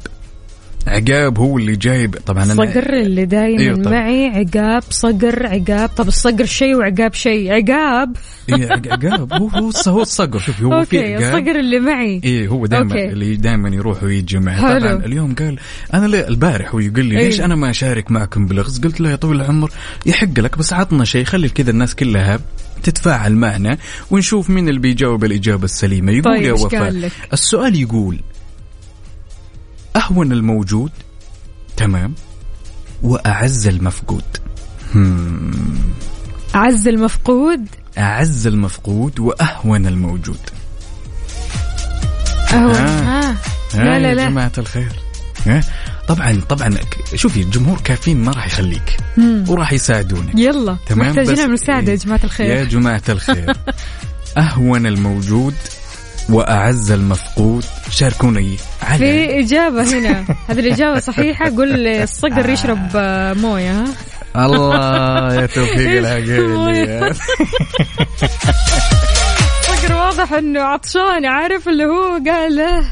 [0.86, 3.92] عقاب هو اللي جايب طبعا أنا صقر اللي دايما طبعا.
[3.94, 8.16] معي عقاب صقر عقاب طب الصقر شيء وعقاب شيء عقاب
[8.48, 12.48] إيه عق- عقاب هو هو هو الصقر شوف هو في عقاب الصقر اللي معي إيه
[12.48, 12.94] هو دائما.
[12.94, 14.60] اللي دائما يروح ويجي معي.
[14.80, 15.58] طبعا اليوم قال
[15.94, 17.24] أنا البارح هو يقول لي إيه.
[17.26, 19.70] ليش أنا ما أشارك معكم بلغز قلت له يا طويل العمر
[20.06, 22.38] يحق لك بس عطنا شيء خلي كذا الناس كلها
[22.82, 23.78] تتفاعل معنا
[24.10, 28.18] ونشوف مين اللي بيجاوب الإجابة السليمة يقول طيب، يا وفاء؟ السؤال يقول
[29.96, 30.90] أهون الموجود؟
[31.76, 32.14] تمام.
[33.02, 34.24] وأعز المفقود.
[36.54, 37.66] أعز المفقود؟
[37.98, 40.40] أعز المفقود وأهون الموجود.
[42.52, 43.20] أهو ها.
[43.20, 43.36] ها
[43.74, 44.28] ها لا لا يا لا.
[44.28, 44.92] جماعة الخير.
[45.46, 45.60] ها
[46.08, 46.74] طبعا طبعا
[47.14, 48.96] شوفي الجمهور كافيين ما راح يخليك.
[49.16, 49.44] مم.
[49.48, 50.38] وراح يساعدونك.
[50.38, 53.56] يلا تمام؟ محتاجين المساعدة يا جماعة يا الخير جماعة الخير.
[54.38, 55.54] أهون الموجود
[56.32, 60.24] وأعز المفقود شاركوني على في إجابة هنا.
[60.48, 61.56] هذه الإجابة صحيحة.
[61.56, 62.88] قول الصقر يشرب
[63.36, 63.84] موية
[64.36, 67.14] الله يا توفيق العقيلي
[69.90, 72.82] الصقر واضح إنه عطشان عارف اللي هو قال لا،.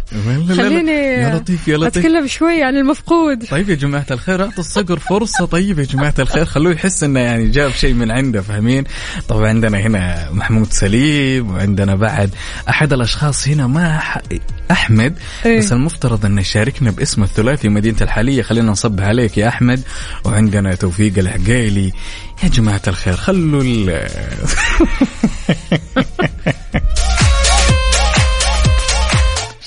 [0.57, 4.99] خليني يا لطيف يا لطيف أتكلم شوي عن المفقود طيب يا جماعة الخير أعطوا الصقر
[4.99, 8.85] فرصة طيب يا جماعة الخير خلوه يحس إنه يعني جاب شيء من عنده فاهمين؟
[9.29, 12.31] طبعا عندنا هنا محمود سليم وعندنا بعد
[12.69, 14.01] أحد الأشخاص هنا ما.
[14.71, 15.59] أحمد إيه.
[15.59, 19.83] بس المفترض إنه يشاركنا باسم الثلاثي مدينة الحالية خلينا نصب عليك يا أحمد
[20.25, 21.93] وعندنا توفيق العقيلي
[22.43, 24.09] يا جماعة الخير خلوا ال...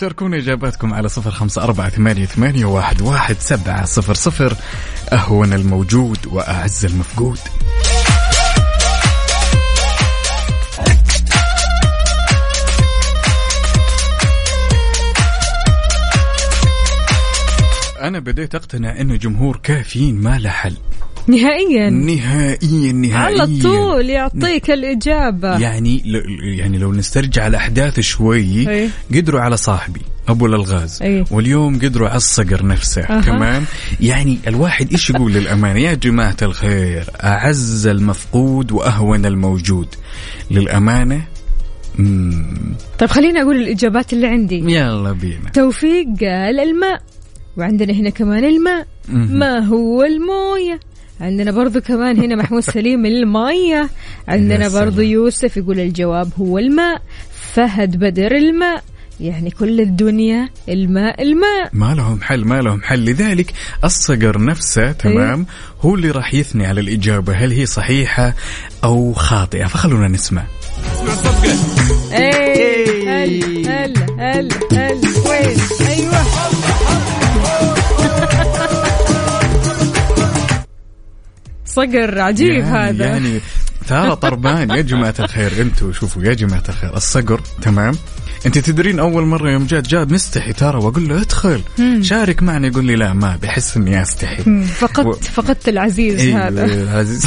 [0.02, 4.56] شاركونا إجاباتكم على صفر خمسة أربعة ثمانية, ثمانية واحد, واحد سبعة صفر صفر.
[5.14, 7.40] أهون الموجود وأعز المفقود.
[18.00, 20.78] أنا بديت أقتنع أنه جمهور كافيين ما له حل.
[21.28, 21.90] نهائيا.
[21.90, 23.42] نهائيا نهائيا.
[23.42, 25.58] على طول يعطيك الإجابة.
[25.60, 28.90] يعني ل- يعني لو نسترجع الأحداث شوي إيه.
[29.16, 31.00] قدروا على صاحبي أبو الألغاز.
[31.32, 33.22] واليوم قدروا على الصقر نفسه أها.
[33.22, 33.64] تمام؟
[34.02, 39.88] يعني الواحد إيش يقول للأمانة؟ يا جماعة الخير أعز المفقود وأهون الموجود.
[40.52, 41.22] للأمانة
[41.96, 42.74] مم.
[43.00, 44.56] طيب خليني أقول الإجابات اللي عندي.
[44.74, 45.50] يلا بينا.
[45.54, 47.02] توفيق قال الماء
[47.58, 48.88] وعندنا هنا كمان الماء.
[49.10, 50.80] ما هو الموية؟
[51.22, 53.90] عندنا برضو كمان هنا محمود سليم المية.
[54.28, 54.70] عندنا.
[54.70, 57.02] برضو يوسف يقول الجواب هو الماء.
[57.54, 58.84] فهد بدر الماء.
[59.20, 61.70] يعني كل الدنيا الماء الماء.
[61.74, 63.06] ما لهم حل ما لهم حل.
[63.06, 63.54] لذلك
[63.84, 65.46] الصقر نفسه تمام
[65.82, 67.34] هو اللي راح يثني على الإجابة.
[67.34, 68.34] هل هي صحيحة
[68.84, 70.44] أو خاطئة؟ فخلونا نسمع.
[72.14, 73.24] إيه.
[73.24, 75.00] هلا هلا هلا هلا.
[75.30, 75.58] وين؟
[75.90, 76.71] أيوه.
[81.76, 83.06] صقر عجيب يعني هذا.
[83.06, 83.40] يعني
[83.88, 85.62] ترى طربان يا جماعة الخير.
[85.62, 87.94] أنتوا شوفوا يا جماعة الخير الصقر تمام؟
[88.46, 91.62] انت تدرين أول مرة يوم جات جاب مستحي ترى وأقول له ادخل.
[92.02, 94.42] شارك معنا يقول لي لا ما بحس إني أستحي.
[94.52, 96.98] و- فقدت فقدت العزيز أيوه هذا.
[97.00, 97.26] عزيز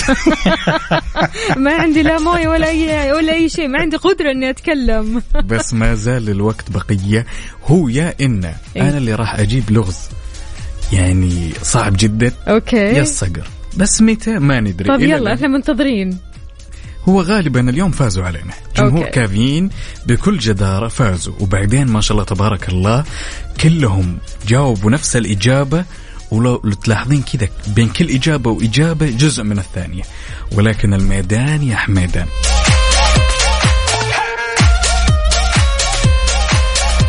[1.56, 3.68] ما عندي لا مويه ولا اي ولا أي شيء.
[3.68, 5.22] ما عندي قدرة إني أتكلم.
[5.50, 7.26] بس ما زال الوقت بقية.
[7.66, 8.82] هو يا إن إيه.
[8.88, 9.96] أنا اللي راح أجيب لغز.
[10.92, 12.32] يعني صعب جدا.
[12.48, 12.76] أوكي.
[12.76, 13.46] يا الصقر.
[13.76, 14.88] بس متى ما ندري.
[14.88, 15.34] طيب يلا.
[15.34, 16.18] إحنا منتظرين.
[17.08, 18.52] هو غالبا اليوم فازوا علينا.
[18.76, 19.10] جمهور أوكي.
[19.10, 19.70] كافيين
[20.06, 21.34] بكل جدارة فازوا.
[21.40, 23.04] وبعدين ما شاء الله تبارك الله
[23.60, 24.18] كلهم
[24.48, 25.84] جاوبوا نفس الإجابة.
[26.30, 30.02] ولو لو تلاحظين كذا بين كل إجابة وإجابة جزء من الثانية.
[30.52, 32.26] ولكن الميدان يا حميدان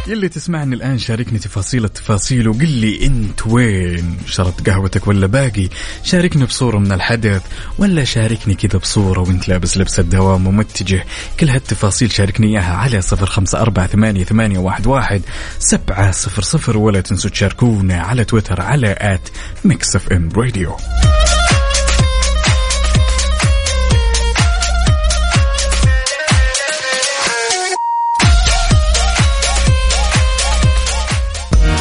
[0.08, 5.70] يلي تسمعني الآن شاركني تفاصيل التفاصيل وقل لي أنت وين؟ شربت قهوتك ولا باقي؟
[6.04, 7.42] شاركني بصورة من الحدث
[7.78, 11.06] ولا شاركني كذا بصورة وأنت لابس لبس الدوام ومتجه.
[11.40, 15.22] كل هالتفاصيل شاركني إياها على صفر خمسة أربعة ثمانية, ثمانية واحد, واحد
[15.60, 19.30] سبعة صفر صفر ولا تنسوا تشاركونا على تويتر على at
[19.66, 20.78] Mix FM Radio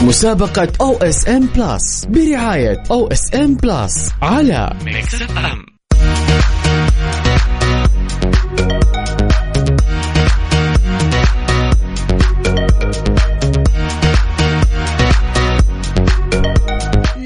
[0.05, 4.76] مسابقة OSN Plus برعاية OSN Plus على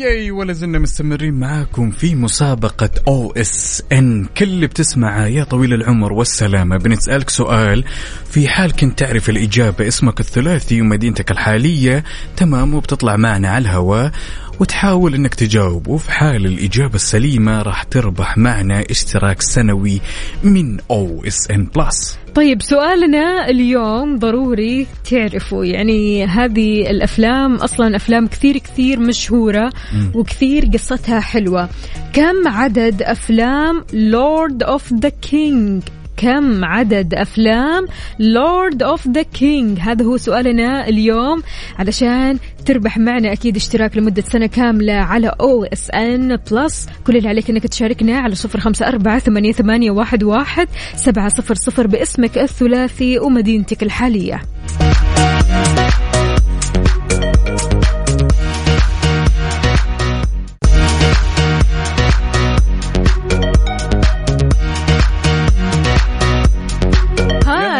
[0.08, 4.24] yay ولا زلنا مستمرين معاكم في مسابقة OSN.
[4.24, 6.76] كل اللي بتسمعه يا طويل العمر والسلامة.
[6.76, 7.84] بنسألك سؤال.
[8.30, 12.04] في حال كنت تعرف الإجابة اسمك الثلاثي ومدينتك الحالية
[12.36, 14.12] تمام وبتطلع معنا على الهواء
[14.60, 15.88] وتحاول إنك تجاوب.
[15.88, 20.00] وفي حال الإجابة السليمة راح تربح معنا اشتراك سنوي
[20.44, 22.18] من OSN Plus.
[22.38, 29.72] طيب سؤالنا اليوم ضروري تعرفوا يعني هذه الأفلام أصلا أفلام كثير كثير مشهورة
[30.14, 31.68] وكثير قصتها حلوة.
[32.12, 35.82] كم عدد أفلام Lord of the Rings
[36.18, 37.86] كم عدد أفلام
[38.18, 41.42] Lord of the Rings هذا هو سؤالنا اليوم
[41.78, 47.66] علشان تربح معنا أكيد اشتراك لمدة سنة كاملة على OSN Plus كل اللي عليك إنك
[47.66, 54.42] تشاركنا على صفر أربعة ثمانية, ثمانية واحد, واحد سبعة صفر صفر باسمك الثلاثي ومدينتك الحالية.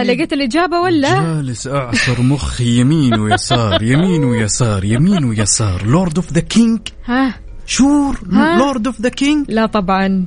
[0.09, 5.87] لقيت الإجابة ولا؟ جالس أعصر مخي يمين ويسار يمين ويسار يمين ويسار.
[5.87, 7.35] Lord of the King ها؟
[7.67, 8.21] Sure؟
[8.59, 10.25] Lord of the King لا طبعا.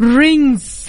[0.00, 0.83] Rings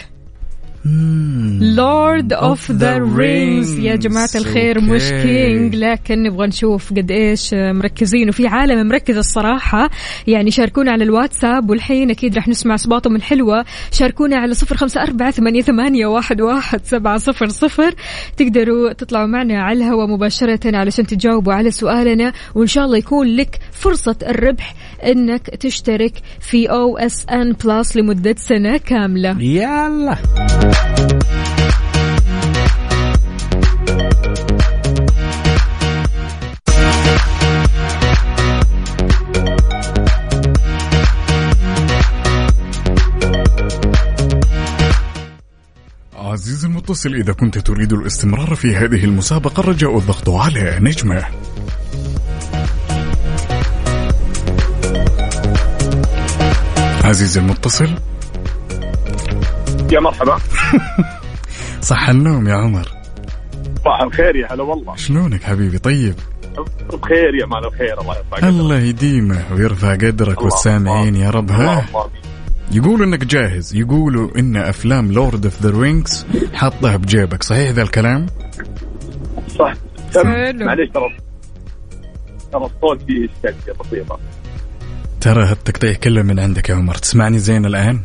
[1.60, 5.24] Lord of the Rings يا جماعة الخير مش okay.
[5.24, 8.30] King لكن نبغى نشوف قد إيش مركزين.
[8.30, 9.90] وفي عالم مركز الصراحة.
[10.28, 15.32] يعني شاركونا على الواتساب والحين أكيد راح نسمع أصواتهم الحلوة شاركونا على صفر خمسة أربعة
[15.32, 17.96] ثمانية, ثمانية واحد, واحد سبعة صفر صفر.
[18.38, 22.34] تقدروا تطلعوا معنا على الهواء مباشرة علشان تجاوبوا على سؤالنا.
[22.56, 24.76] وإن شاء الله يكون لك فرصة الربح
[25.06, 29.41] إنك تشترك في OSN Plus لمدة سنة كاملة.
[29.41, 30.18] يلا.
[46.36, 51.26] عزيزي المتصل إذا كنت تريد الاستمرار في هذه المسابقة الرجاء الضغط على نجمة.
[57.06, 57.89] عزيزي المتصل.
[59.91, 60.38] يا مرحبا.
[61.82, 62.88] صح النوم يا عمر.
[63.80, 64.95] صباح الخير يا هلا والله.
[64.95, 66.16] شلونك حبيبي؟ طيب.
[66.93, 68.43] بخير يا مان الخير الله يرفع قدرك.
[68.43, 71.86] الله يديمه ويرفع قدرك الله والسامعين يا رب ها.
[72.72, 73.76] يقولوا إنك جاهز.
[73.76, 78.26] يقولوا إن أفلام Lord of the Rings حاطها بجيبك صحيح ذا الكلام؟
[79.60, 79.74] صح.
[80.56, 81.18] معليش ترى
[82.51, 84.20] ترى الصوت فيه اشتكيه بسيطة.
[85.22, 86.95] ترى هالتقطيع كله من عندك يا عمر.
[86.95, 88.01] تسمعني زين الآن؟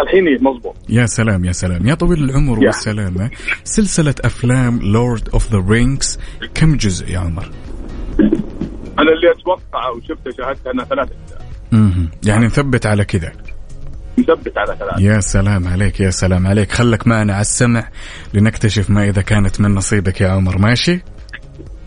[0.00, 1.88] الحين إيه، مضبوط يا سلام يا سلام.
[1.88, 2.66] يا طويل العمر يا.
[2.66, 3.30] والسلامة
[3.64, 6.18] سلسلة أفلام Lord of the Rings
[6.54, 7.50] كم جزء يا عمر؟
[8.98, 11.46] أنا اللي أتوقعه وشفته شاهدته انها ثلاث أجزاء.
[11.72, 12.10] مهم.
[12.24, 13.32] يعني نثبت على كذا.
[14.18, 16.72] مثبت على ثلاث يا سلام عليك يا سلام عليك.
[16.72, 17.88] خلك معنا على السمع
[18.34, 20.58] لنكتشف ما إذا كانت من نصيبك يا عمر.
[20.58, 21.02] ماشي؟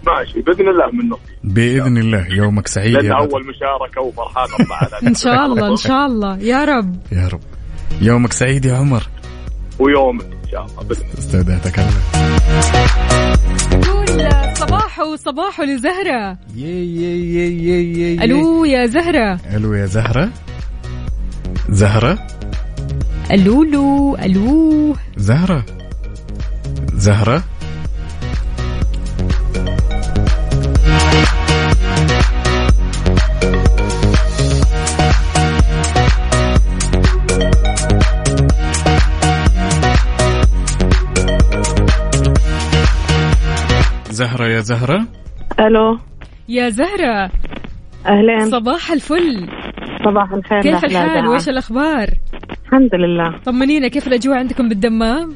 [0.06, 3.12] ماشي بإذن الله من نصيب بإذن الله يومك سعيد لأن.
[3.12, 6.38] أول مشاركة وفرحان الله على إن شاء الله إن شاء الله.
[6.38, 6.96] يا رب.
[7.12, 7.42] يا رب.
[8.02, 9.04] يومك سعيد يا عمر.
[9.80, 10.98] ويومك إن شاء الله.
[11.20, 12.26] استودعتك الله
[14.54, 16.38] صباحو صباحو لزهرة.
[16.56, 19.40] يي يي يي يي يي ألو يا زهرة.
[19.56, 20.30] ألو يا زهرة.
[21.70, 22.28] زهرة؟
[23.32, 24.96] ألولو ألو.
[25.18, 25.66] زهرة.
[26.94, 27.44] زهرة؟
[44.20, 45.08] زهرة يا زهرة.
[45.60, 45.98] ألو.
[46.50, 47.32] يا زهرة
[48.08, 48.46] أهلين.
[48.52, 49.48] صباح الفل.
[50.06, 50.62] صباح الخير.
[50.62, 51.28] كيف الحال؟ دعاء.
[51.28, 52.08] وإيش الأخبار؟
[52.66, 53.40] الحمد لله.
[53.46, 55.36] طمنينا كيف الأجواء عندكم بالدمام؟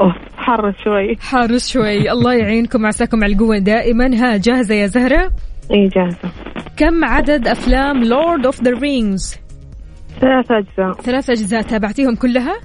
[0.00, 1.16] أوه حر شوي.
[1.20, 2.10] حار شوي.
[2.10, 4.06] الله يعينكم عساكم على القوة دائما.
[4.06, 5.30] ها جاهزة يا زهرة؟
[5.74, 6.30] اي جاهزة.
[6.76, 9.36] كم عدد أفلام Lord of the Rings
[10.20, 10.92] ثلاث أجزاء.
[10.92, 12.56] ثلاث أجزاء تابعتيهم كلها؟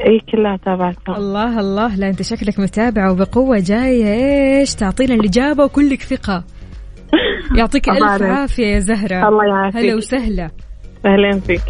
[0.00, 1.96] اي كلها تابعتها الله الله.
[1.96, 4.14] لا أنت شكلك متابعة وبقوة جاية.
[4.60, 6.44] إيش تعطينا الإجابة وكلك ثقة.
[7.58, 8.22] يعطيك أبارك.
[8.22, 9.28] عافية يا زهرة.
[9.28, 9.84] الله يعافيك.
[9.84, 10.50] هلا وسهلا.
[11.06, 11.62] أهلين فيك.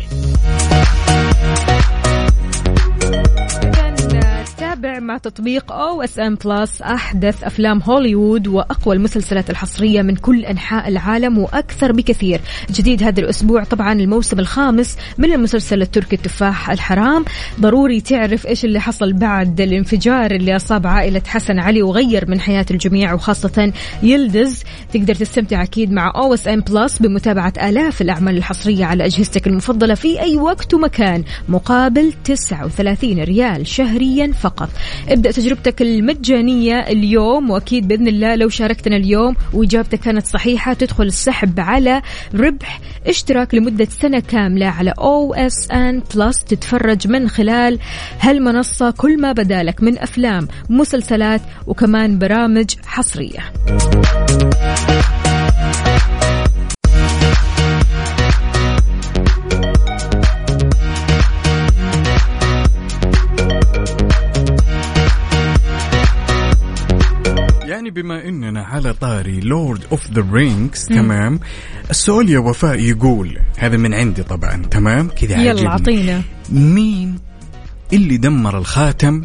[4.84, 10.88] إذن تابع مع تطبيق OSN Plus أحدث أفلام هوليوود وأقوى المسلسلات الحصرية من كل أنحاء
[10.88, 12.40] العالم وأكثر بكثير.
[12.70, 17.24] جديد هذا الأسبوع طبعا الموسم الخامس من المسلسل التركي التفاح الحرام،
[17.60, 22.66] ضروري تعرف إيش اللي حصل بعد الانفجار اللي أصاب عائلة حسن علي وغير من حياة
[22.70, 23.72] الجميع وخاصة
[24.02, 24.62] يلدز،
[24.92, 30.36] تقدر تستمتع أكيد مع OSN Plus بمتابعة آلاف الأعمال الحصرية على أجهزتك المفضلة في أي
[30.36, 31.24] وقت ومكان.
[31.48, 34.73] مقابل 39 ريال شهريا فقط.
[35.08, 41.60] ابدأ تجربتك المجانية اليوم وأكيد بإذن الله لو شاركتنا اليوم وإجابتك كانت صحيحة تدخل السحب
[41.60, 42.02] على
[42.34, 47.78] ربح اشتراك لمدة سنة كاملة على OSN Plus تتفرج من خلال
[48.20, 53.52] هالمنصة كل ما بدالك من أفلام مسلسلات وكمان برامج حصرية.
[67.84, 71.40] يعني بما إننا على طاري Lord of the Rings تمام؟
[71.90, 75.68] السؤال يا وفاء يقول هذا من عندي طبعا تمام؟ كذا يلا عاجبني.
[75.68, 76.22] أعطينا.
[76.50, 77.18] مين
[77.92, 79.24] اللي دمر الخاتم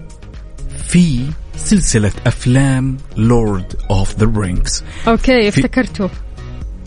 [0.83, 6.09] في سلسلة أفلام Lord of the Rings Okay افتكرته.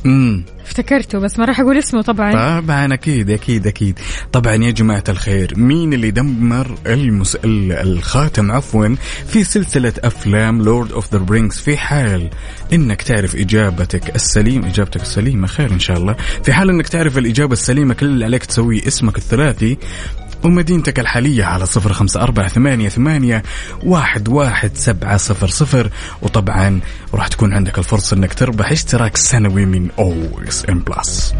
[0.06, 0.44] امم
[0.76, 2.60] افتكرته بس ما راح أقول اسمه طبعا.
[2.60, 3.98] طبعا أكيد أكيد أكيد.
[4.32, 7.34] طبعا يا جماعة الخير مين اللي دمر المس...
[7.36, 8.88] ال- الخاتم عفوا
[9.26, 12.30] في سلسلة أفلام Lord of the Rings في حال
[12.72, 16.16] إنك تعرف إجابتك السليمة إجابتك السليمة خير إن شاء الله.
[16.44, 19.78] في حال إنك تعرف الإجابة السليمة كل اللي عليك تسويه اسمك الثلاثي
[20.44, 23.42] ومدينتك الحالية على صفر خمسة أربعة ثمانية ثمانية
[23.82, 25.90] واحد واحد سبعة صفر صفر.
[26.22, 26.80] وطبعا
[27.14, 31.34] راح تكون عندك الفرصة أنك تربح اشتراك سنوي من OSN Plus.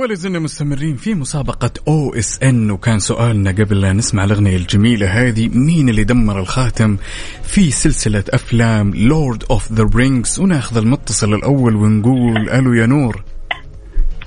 [0.00, 5.88] ولا زلنا مستمرين في مسابقة OSN وكان سؤالنا قبل لا نسمع الأغنية الجميلة هذه مين
[5.88, 6.96] اللي دمر الخاتم
[7.42, 13.24] في سلسلة أفلام Lord of the Rings وناخذ المتصل الأول ونقول ألو يا نور.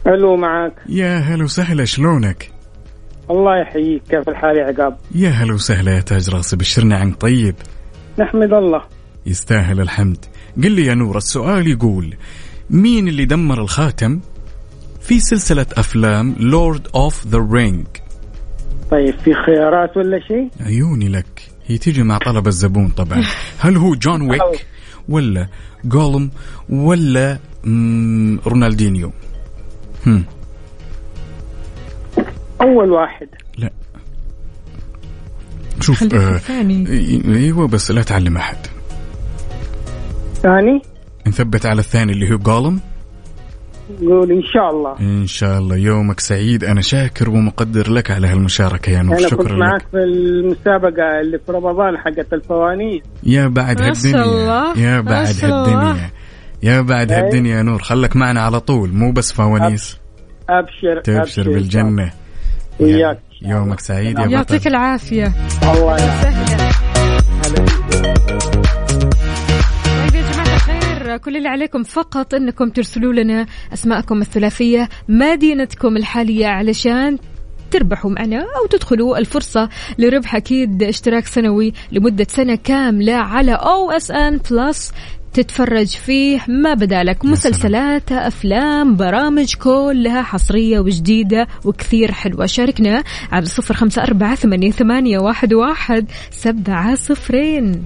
[0.07, 2.51] ألو معك يا هلا وسهلا شلونك؟
[3.29, 4.03] الله يحييك.
[4.09, 7.55] كيف الحال يا عقاب؟ يا هلا وسهلا يا تاج راسي بشرنا عنك طيب؟
[8.19, 8.81] نحمد الله.
[9.25, 10.25] يستاهل الحمد.
[10.63, 12.15] قل لي يا نور السؤال يقول
[12.69, 14.19] مين اللي دمر الخاتم؟
[15.03, 17.85] في سلسلة أفلام Lord of the Ring
[18.91, 21.41] طيب في خيارات ولا شيء؟ عيوني لك.
[21.65, 23.23] هي تيجي مع طلب الزبون طبعا.
[23.63, 24.65] هل هو جون ويك
[25.09, 25.47] ولا
[25.85, 26.31] جولم
[26.69, 27.39] ولا
[28.47, 29.11] رونالدينيو؟
[30.07, 30.25] هم.
[32.61, 33.27] أول واحد.
[33.57, 33.69] لا.
[35.81, 38.57] شوف آه أيوه بس لا تعلم أحد.
[40.41, 40.81] ثاني؟
[41.27, 42.79] نثبت على الثاني اللي هو جولم.
[43.99, 44.99] قول إن شاء الله.
[44.99, 45.75] إن شاء الله.
[45.75, 46.63] يومك سعيد.
[46.63, 49.19] أنا شاكر ومقدر لك على هالمشاركة يا نور.
[49.19, 53.01] أنا كنت شكرا معك لك في المسابقة اللي في رمضان حقت الفوانيس.
[53.23, 54.73] يا بعد هالدنيا.
[54.77, 55.27] يا بعد.
[55.43, 56.09] هالدنيا.
[56.63, 57.11] يا بعد.
[57.11, 57.81] هالدنيا يا نور.
[57.81, 58.89] خلك معنا على طول.
[58.93, 59.97] مو بس فوانيس.
[60.49, 61.01] أبشر.
[61.03, 62.11] تبشر بالجنة.
[62.79, 64.69] وياك يومك سعيد يا يعطيك بطل.
[64.69, 65.33] العافية.
[65.63, 66.72] الله يعافيك.
[71.17, 77.17] كل اللي عليكم فقط إنكم ترسلوا لنا أسماءكم الثلاثية مدينتكم الحالية علشان
[77.71, 84.91] تربحوا معنا أو تدخلوا الفرصة لربح أكيد اشتراك سنوي لمدة سنة كاملة على OSN Plus
[85.33, 92.45] تتفرج فيه ما بدالك مسلسلات أفلام برامج كلها حصرية وجديدة وكثير حلوة.
[92.45, 97.85] شاركنا على صفر خمسة أربعة ثمانية, ثمانية واحد, واحد سبعة صفرين.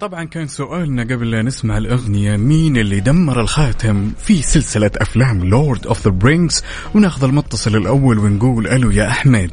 [0.00, 5.86] طبعا كان سؤالنا قبل لا نسمع الأغنية مين اللي دمر الخاتم في سلسلة أفلام Lord
[5.86, 9.50] of the Rings وناخذ المتصل الأول ونقول ألو يا أحمد.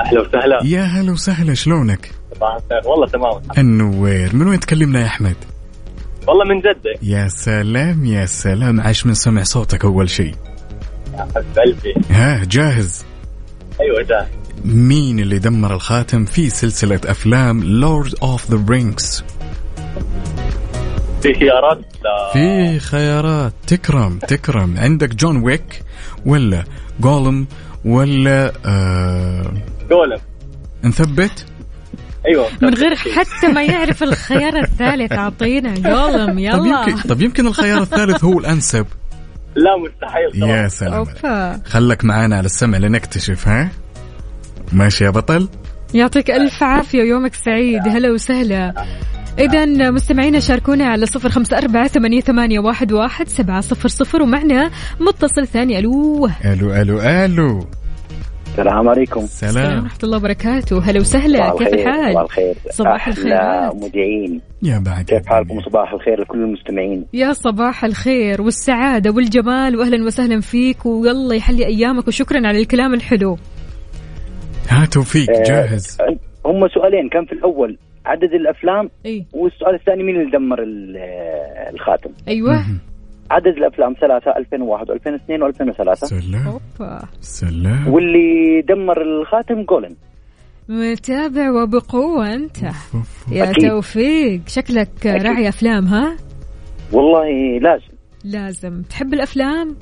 [0.00, 0.58] أهلا وسهلا.
[0.64, 2.90] يا هلا وسهلا شلونك؟ صباح الخير.
[2.90, 3.42] والله تمام.
[3.58, 4.36] النوير.
[4.36, 5.36] من وين تكلمنا يا أحمد؟
[6.28, 6.94] والله من جدة.
[7.02, 8.80] يا سلام يا سلام.
[8.80, 10.34] عاش من سمع صوتك أول شيء.
[11.14, 13.04] يا حبيب قلبي ها جاهز؟
[13.80, 14.28] أيوه جاهز.
[14.64, 19.24] مين اللي دمر الخاتم في سلسلة أفلام Lord of the Rings
[21.22, 22.32] في خيارات؟ لا.
[22.32, 23.52] في خيارات.
[23.66, 24.78] تكرم تكرم.
[24.78, 25.82] عندك جون ويك
[26.26, 26.64] ولا
[27.00, 27.46] جولم
[27.84, 29.52] ولا آه
[29.90, 30.18] جولم.
[30.84, 31.46] نثبت
[32.26, 32.46] أيوه.
[32.62, 35.74] من غير حتى ما يعرف الخيار الثالث أعطينا.
[35.94, 36.84] جولم طب يلا.
[36.88, 38.86] يمكن طب يمكن الخيار الثالث هو الأنسب.
[39.56, 41.60] لا مستحيل يا طبعا سلام أوبا.
[41.66, 43.70] خلك معانا على السمع لنكتشف ها؟
[44.74, 45.48] ماشي يا بطل.
[45.94, 47.88] يعطيك ألف عافية ويومك سعيد.
[47.88, 48.74] هلا وسهلا.
[49.38, 54.70] إذا مستمعينا شاركونا على صفر خمسة أربعة ثمانية, ثمانية واحد, واحد سبعة صفر صفر ومعنا
[55.00, 55.78] متصل ثاني.
[55.78, 56.28] ألو.
[56.44, 57.66] ألو ألو ألو.
[58.46, 59.20] السلام عليكم.
[59.20, 60.82] السلام سلام ورحمة الله وبركاته.
[60.82, 61.50] هلا وسهلا.
[61.50, 62.54] كيف الخير، الحال؟ صباح الخير.
[62.70, 63.74] صباح الخيرات.
[63.74, 64.40] مذيعين.
[64.62, 65.04] يا بعد.
[65.04, 67.06] كيف حالكم؟ صباح الخير لكل المستمعين.
[67.12, 73.38] يا صباح الخير والسعادة والجمال وأهلا وسهلا فيك والله يحلي أيامك وشكرا على الكلام الحلو.
[74.68, 75.98] ها توفيق آه، جاهز.
[76.46, 79.26] هم سؤالين كان في الأول؟ عدد الأفلام أي.
[79.32, 82.64] والسؤال الثاني مين اللي دمر آه، الخاتم؟ أيوة.
[83.30, 86.58] عدد الأفلام ثلاثة 2001 و2002 و2003 سلام.
[87.20, 87.88] سلام.
[87.88, 89.96] واللي دمر الخاتم جولن.
[90.68, 92.56] متابع وبقوة أنت.
[93.32, 93.68] يا أكيد.
[93.70, 95.22] توفيق شكلك أكيد.
[95.26, 96.16] راعي أفلام ها؟
[96.92, 97.92] والله لازم.
[98.24, 98.82] لازم.
[98.82, 99.76] تحب الأفلام؟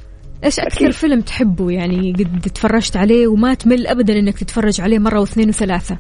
[0.45, 0.91] إيش أكثر أكيد.
[0.91, 5.99] فيلم تحبه يعني قد تفرجت عليه وما تمل ابدا إنك تتفرج عليه مرة واثنين وثلاثة؟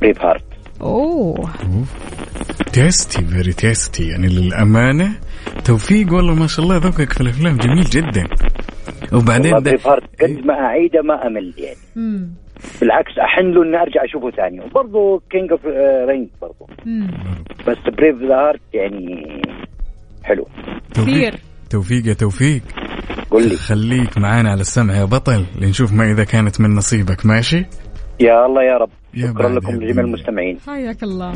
[0.00, 0.44] Braveheart
[0.80, 1.50] أوه.
[2.72, 4.08] tasty very tasty.
[4.08, 5.12] يعني للأمانة
[5.64, 8.28] توفيق والله ما شاء الله ذوقك في الأفلام جميل جدا.
[9.12, 11.76] وبعدين ده Braveheart قد ما أعيده ما أمل يعني.
[11.96, 12.28] امم
[12.80, 14.60] بالعكس أحن له إني أرجع أشوفه ثاني.
[14.60, 15.66] وبرضه King of
[16.08, 16.66] Ring برضه
[17.68, 19.42] بس Brave the Heart يعني
[20.24, 20.46] حلو.
[20.94, 21.14] توفيق.
[21.14, 21.40] كثير.
[21.70, 22.62] توفيق يا توفيق.
[23.34, 23.56] قل لي.
[23.56, 27.26] خليك معانا على السمع يا بطل لنشوف ما إذا كانت من نصيبك.
[27.26, 27.66] ماشي؟
[28.20, 28.90] يا الله يا رب.
[29.14, 30.04] يا شكرا لكم لجميع.
[30.04, 30.58] المستمعين.
[30.66, 31.32] حياك الله.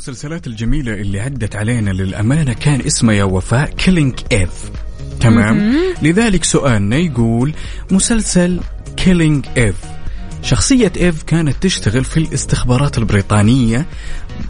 [0.00, 4.50] المسلسلات الجميلة اللي عدت علينا للأمانة كان اسمها يا وفاء Killing Eve
[5.20, 7.52] تمام؟ لذلك سؤالنا يقول
[7.90, 8.60] مسلسل
[8.96, 9.76] Killing Eve
[10.42, 13.86] شخصية إيف كانت تشتغل في الاستخبارات البريطانية.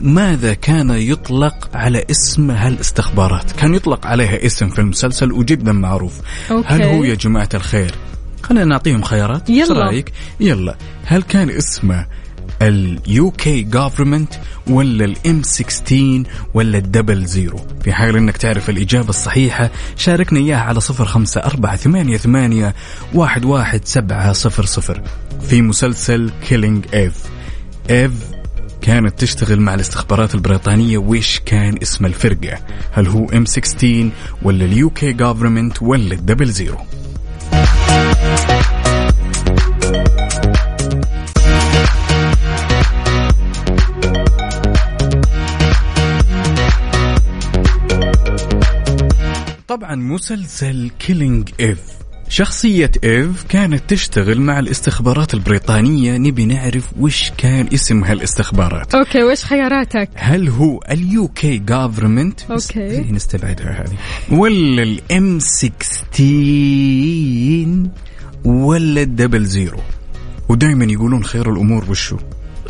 [0.00, 6.20] ماذا كان يطلق على اسم هالاستخبارات؟ كان يطلق عليها اسم في المسلسل وجدا معروف.
[6.50, 6.68] okay.
[6.68, 7.94] هل هو يا جماعة الخير؟
[8.42, 9.50] خلينا نعطيهم خيارات.
[9.50, 9.84] يلا.
[9.84, 10.76] رأيك؟ يلا.
[11.04, 12.06] هل كان اسمه
[12.62, 14.34] ال UK government
[14.66, 16.22] ولا ال MI6
[16.54, 21.40] ولا ال double zero في حال إنك تعرف الإجابة الصحيحة شاركنا إياها على صفر خمسة
[21.40, 22.74] أربعة ثمانية ثمانية
[23.14, 25.02] واحد واحد سبعة صفر صفر.
[25.48, 27.14] في مسلسل Killing Eve
[27.90, 28.12] ايف
[28.82, 32.58] كانت تشتغل مع الاستخبارات البريطانية ويش كان اسم الفرقة؟
[32.92, 34.10] هل هو MI6
[34.42, 36.78] ولا ال UK government ولا ال double zero
[49.70, 51.78] طبعا مسلسل كيلينج ايف
[52.28, 56.18] شخصية إيف كانت تشتغل مع الاستخبارات البريطانية.
[56.18, 58.94] نبي نعرف وش كان اسم هالاستخبارات.
[58.94, 63.12] okay وش خياراتك؟ هل هو ال UK government okay.
[63.12, 63.96] نستبعدها هذه.
[64.38, 67.88] ولا ال MI6
[68.44, 69.80] ولا ال double zero
[70.48, 72.16] ودائما يقولون خير الأمور وشو؟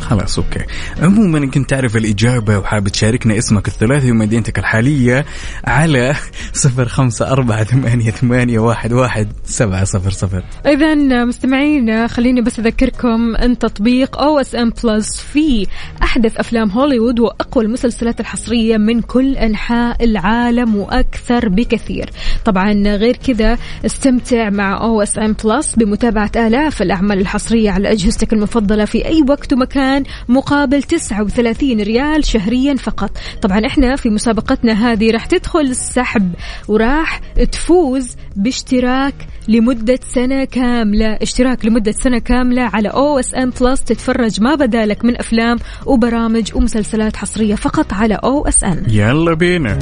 [0.01, 0.65] خلاص okay.
[1.01, 5.25] عموما كنت تعرف الإجابة وحابب تشاركنا اسمك الثلاثي ومدينتك الحالية
[5.65, 6.15] على
[6.53, 10.43] صفر خمسة أربعة ثمانية ثمانية واحد واحد سبعة صفر صفر.
[10.65, 10.95] اذا
[11.25, 15.67] مستمعينا خليني بس أذكركم إن تطبيق OSN Plus في
[16.03, 22.09] أحدث أفلام هوليوود وأقوى المسلسلات الحصرية من كل أنحاء العالم وأكثر بكثير.
[22.45, 29.05] طبعا غير كذا استمتع مع OSN Plus بمتابعة آلاف الأعمال الحصرية على أجهزتك المفضلة في
[29.05, 29.90] أي وقت ومكان.
[30.29, 33.17] مقابل 39 ريال شهريا فقط.
[33.41, 36.33] طبعا إحنا في مسابقتنا هذه راح تدخل السحب
[36.67, 37.21] وراح
[37.51, 39.13] تفوز باشتراك
[39.47, 43.81] لمدة سنة كاملة اشتراك لمدة سنة كاملة على OSN Plus.
[43.81, 48.83] تتفرج ما بدالك من أفلام وبرامج ومسلسلات حصرية فقط على OSN.
[48.89, 49.79] يلا بينا.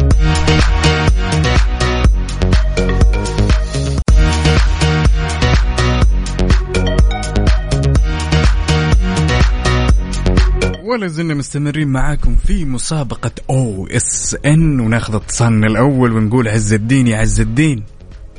[10.89, 17.41] ولا زلنا مستمرين معاكم في مسابقة OSN وناخذ اتصالنا الأول ونقول عز الدين يا عز
[17.41, 17.83] الدين.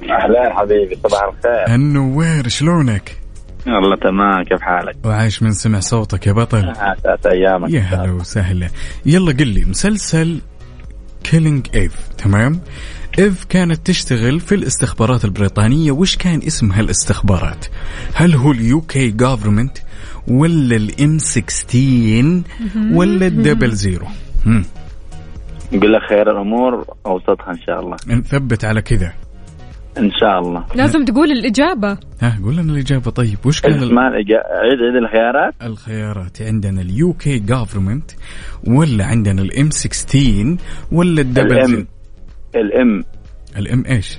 [0.03, 1.74] أهلا حبيبي صباح الخير.
[1.74, 3.16] النوير شلونك؟
[3.66, 6.68] والله تمام كيف حالك؟ وعايش من سمع صوتك يا بطل.
[6.68, 7.70] أساس أيامك.
[7.70, 8.68] يا هلا وسهلا.
[9.07, 10.40] يلا قل لي مسلسل
[11.24, 12.61] Killing Eve تمام؟
[13.18, 17.66] ايف كانت تشتغل في الإستخبارات البريطانية وش كان اسم هالاستخبارات؟
[18.14, 19.78] هل هو ال UK government
[20.30, 22.42] ولا ال MI6
[22.92, 24.06] ولا ال double zero.
[24.46, 24.64] مم.
[25.72, 27.96] نقول لك خير الأمور أوسطها إن شاء الله.
[28.08, 29.12] نثبت على كذا.
[29.98, 30.64] إن شاء الله.
[30.74, 31.98] لازم تقول الإجابة.
[32.20, 33.10] ها قول لنا الإجابة.
[33.10, 35.54] طيب وش كان ال- اسمع عيد عيد الخيارات.
[35.62, 36.42] الخيارات.
[36.42, 38.11] عندنا ال UK government
[38.66, 40.56] ولا عندنا ال MI6
[40.92, 41.86] ولا الدبل الام زيرو
[42.54, 43.04] الإم.
[43.56, 44.18] الام إيش؟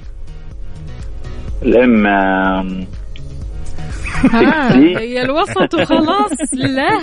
[1.64, 2.08] ال M
[5.00, 7.02] هي الوسط وخلاص لا.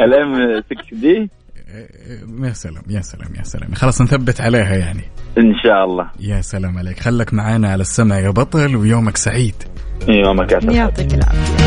[0.00, 1.30] الام 6 دي.
[2.40, 3.74] يا سلام يا سلام يا سلام.
[3.74, 5.02] خلاص نثبت عليها يعني.
[5.38, 6.10] إن شاء الله.
[6.20, 7.00] يا سلام عليك.
[7.00, 9.54] خلك معانا على السمع يا بطل ويومك سعيد.
[10.08, 11.64] يومك اسعد يعطيك العافية.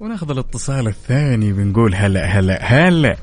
[0.00, 3.16] وناخذ الاتصال الثاني بنقول هلا هلا هلا.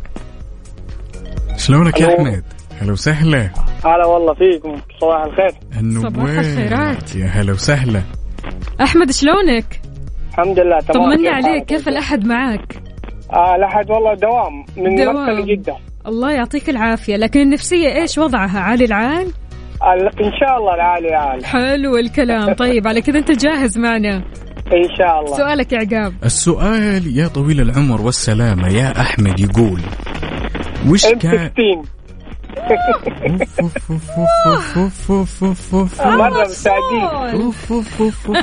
[1.58, 2.16] شلونك يا.
[2.16, 2.44] أحمد؟
[2.82, 3.50] هلا وسهلا.
[3.86, 4.76] هلا والله فيكم.
[5.02, 5.52] صباح الخير.
[5.80, 7.16] النوير الخيرات.
[7.16, 8.02] يا هلا وسهلا.
[8.82, 9.82] أحمد شلونك؟
[10.30, 11.16] الحمد لله تمام.
[11.16, 12.76] طمنا كيف عليك؟ كيف الأحد معاك؟
[13.34, 15.16] آه لحد والله دوام من دوام.
[15.16, 15.76] مكة لجدة
[16.08, 17.16] الله يعطيك العافية.
[17.16, 19.28] لكن النفسية إيش وضعها؟ عالي العال؟
[19.82, 19.94] آه
[20.26, 22.54] إن شاء الله العالي عال حلو الكلام.
[22.64, 24.16] طيب على كذا أنت جاهز معنا؟
[24.74, 25.38] إن شاء الله.
[25.38, 26.14] سؤالك يا عقاب.
[26.24, 29.82] السؤال يا طويل العمر والسلامة يا أحمد يقول
[30.90, 31.84] وش كان
[36.06, 36.48] مرة
[37.34, 37.72] أوف.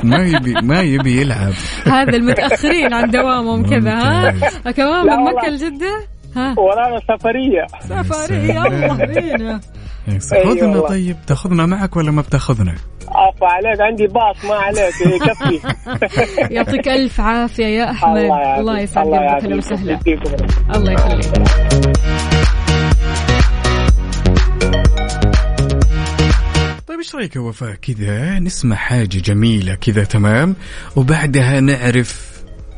[0.05, 1.53] ما يبي ما يبي يلعب
[1.87, 5.25] هذا المتأخرين عن دوامهم كذا ها كمان من.
[5.25, 6.07] مكة لجدة
[6.37, 9.61] ها ورانا سفرية سفرية الله بينا.
[10.09, 10.89] أي خذنا والله.
[10.89, 12.75] طيب تاخذنا معك ولا ما بتاخذنا؟
[13.09, 15.61] عفا عليك عندي باص ما عليك يكفي
[16.55, 18.05] يعطيك ألف عافية يا يعافيك.
[18.59, 20.21] الله يسعد الله قلبك أهلا يعافيك.
[20.23, 20.77] وسهلا.
[20.77, 22.42] الله يخليك
[27.03, 30.55] إيش رأيك يا وفاء؟ كذا نسمع حاجة جميلة كذا تمام؟
[30.97, 32.33] وبعدها نعرف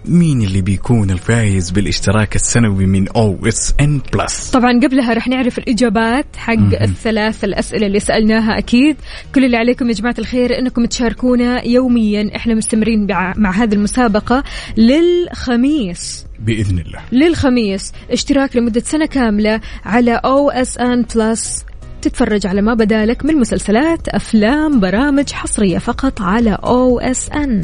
[0.05, 6.83] مين اللي بيكون الفايز بالاشتراك السنوي من OSN Plus طبعا قبلها رح نعرف الإجابات حق
[6.83, 8.97] الثلاث الأسئلة اللي سألناها أكيد.
[9.35, 12.37] كل اللي عليكم يا جماعة الخير أنكم تشاركونا يوميا.
[12.37, 13.07] إحنا مستمرين
[13.37, 14.45] مع, هذه المسابقة
[14.77, 16.27] للخميس.
[16.41, 17.01] بإذن الله.
[17.13, 17.93] للخميس.
[18.11, 21.65] اشتراك لمدة سنة كاملة على OSN Plus
[22.05, 27.63] تتفرج على ما بدالك من مسلسلات أفلام برامج حصرية فقط على OSN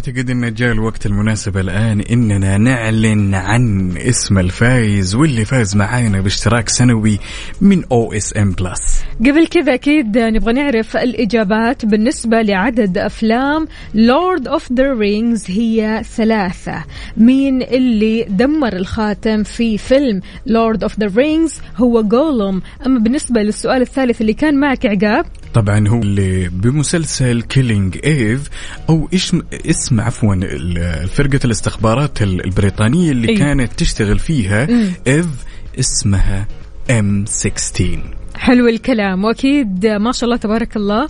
[0.00, 6.68] واعتقد إن جاء الوقت المناسب الآن إننا نعلن عن اسم الفايز واللي فاز معانا باشتراك
[6.68, 7.18] سنوي
[7.60, 14.92] من OSN Plus قبل كذا أكيد نبغى نعرف الإجابات بالنسبة لعدد أفلام Lord of the
[14.92, 16.84] Rings هي ثلاثة.
[17.16, 23.82] مين اللي دمر الخاتم في فيلم Lord of the Rings هو جولوم أما بالنسبة للسؤال
[23.82, 28.48] الثالث اللي كان معك عقاب طبعا هو اللي بمسلسل Killing Eve
[28.88, 30.34] أو اسم اسم عفوا
[31.06, 33.36] فرقة الاستخبارات ال- البريطانية اللي أي.
[33.36, 34.68] كانت تشتغل فيها
[35.06, 35.26] Eve
[35.78, 36.46] اسمها
[36.90, 37.98] MI6
[38.36, 41.08] حلو الكلام وأكيد ما شاء الله تبارك الله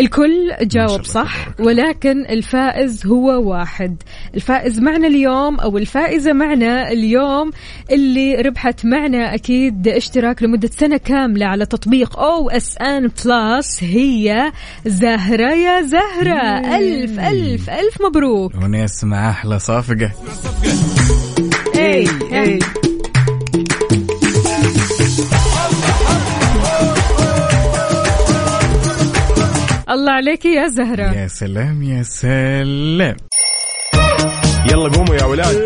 [0.00, 3.96] الكل جاوب صح ولكن الفائز هو واحد.
[4.34, 7.50] الفائز معنا اليوم أو الفائزة معنا اليوم
[7.92, 14.52] اللي ربحت معنا أكيد اشتراك لمدة سنة كاملة على تطبيق OSN Plus هي
[14.86, 16.58] زهرة يا زهرة.
[16.76, 18.54] ألف ألف ألف مبروك.
[18.54, 20.12] ونسمع أحلى صافقة.
[21.76, 22.58] اي اي
[29.90, 31.14] الله عليك يا زهرة.
[31.14, 33.16] يا سلام يا سلام.
[34.70, 35.56] يلا قوموا يا ولاد.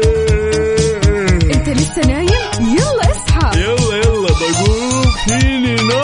[1.55, 2.29] انت لسه نايم؟
[2.61, 3.61] يلا اصحى.
[3.61, 5.03] يلا يلا بقوم.
[5.27, 6.02] فيني نوم؟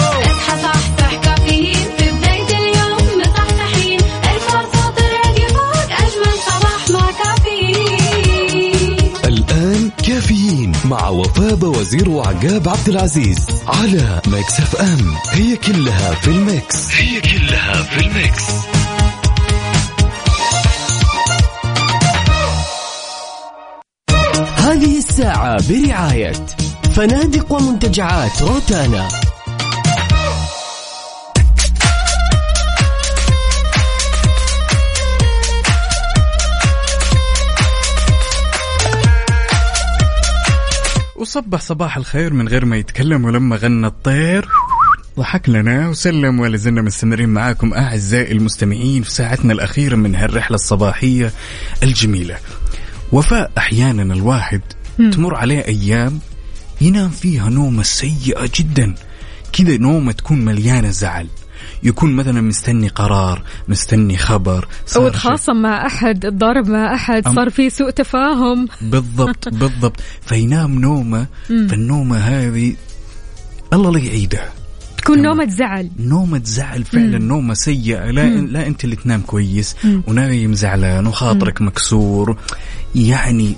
[10.07, 15.15] كافيين مع وفاء وزير وعقاب عبد العزيز على Mix FM.
[15.33, 16.89] هي كلها في ال mix.
[16.93, 18.45] هي كلها في ال mix.
[24.57, 26.33] هذه الساعة برعاية
[26.95, 29.09] فنادق ومنتجعات روتانا.
[41.29, 44.49] وصبح صباح الخير من غير ما يتكلم ولما غنى الطير.
[45.19, 51.33] ضحك لنا وسلم ولا زلنا مستمرين معاكم أعزائي المستمعين في ساعتنا الأخيرة من هالرحلة الصباحية
[51.83, 52.39] الجميلة.
[53.13, 54.61] وفاء أحيانا الواحد
[54.97, 56.21] تمر عليه أيام
[56.81, 58.95] ينام فيها نومة سيئة جدا.
[59.53, 61.29] كذا نومة تكون مليانة زعل.
[61.83, 67.71] يكون مثلا مستني قرار مستني خبر أو تخاصم مع أحد تضارب مع أحد صار في
[67.71, 68.69] سوء تفاهم.
[68.81, 70.01] بالضبط بالضبط.
[70.27, 72.77] فينام نومة فالنومة هذه
[73.73, 74.53] الله لا يعيدها.
[74.99, 75.23] تكون.
[75.23, 75.91] نومة زعل.
[75.99, 78.11] نومة زعل فعلا نومة سيئة.
[78.11, 79.77] لا, لا أنت اللي تنام كويس
[80.07, 82.37] ونايم زعلان وخاطرك مكسور.
[82.95, 83.55] يعني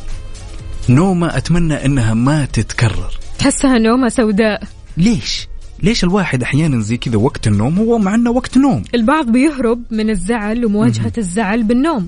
[0.88, 3.10] نومة أتمنى أنها ما تتكرر.
[3.38, 4.62] تحسها نومة سوداء.
[4.96, 5.48] ليش؟
[5.82, 10.10] ليش الواحد أحيانا زي كذا وقت النوم هو مع أنه وقت نوم؟ البعض بيهرب من
[10.10, 12.06] الزعل ومواجهة الزعل بالنوم.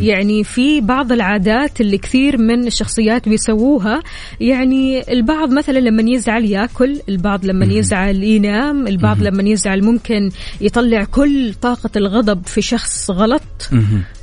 [0.00, 4.02] يعني في بعض العادات اللي كثير من الشخصيات بيسووها.
[4.40, 11.04] يعني البعض مثلا لما يزعل يأكل البعض لما يزعل ينام البعض لما يزعل ممكن يطلع
[11.04, 13.42] كل طاقة الغضب في شخص غلط.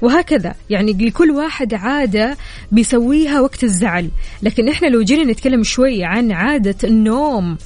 [0.01, 0.55] وهكذا.
[0.69, 2.37] يعني لكل واحد عادة
[2.71, 4.09] بيسويها وقت الزعل.
[4.43, 7.57] لكن إحنا لو جينا نتكلم شوي عن عادة النوم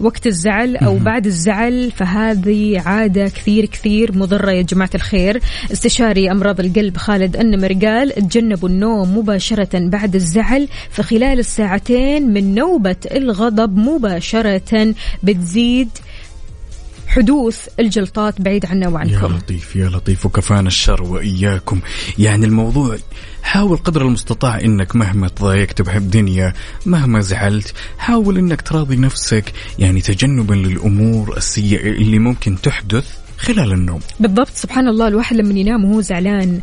[0.00, 5.40] وقت الزعل أو بعد الزعل فهذه عادة كثير كثير مضرة يا جماعة الخير.
[5.72, 12.96] استشاري أمراض القلب خالد النمر قال تجنبوا النوم مباشرة بعد الزعل فخلال الساعتين من نوبة
[13.14, 15.88] الغضب مباشرة بتزيد
[17.10, 19.36] حدوث الجلطات بعيد عنا يا وعنكم.
[19.36, 21.80] لطيف يا لطيف وكفانا الشر وإياكم.
[22.18, 22.96] يعني الموضوع
[23.42, 26.52] حاول قدر المستطاع إنك مهما تضايقت بهالدنيا
[26.86, 29.52] مهما زعلت حاول إنك تراضي نفسك.
[29.78, 33.06] يعني تجنبا للأمور السيئة اللي ممكن تحدث
[33.38, 34.00] خلال النوم.
[34.20, 36.60] بالضبط سبحان الله الواحد لما ينام وهو زعلان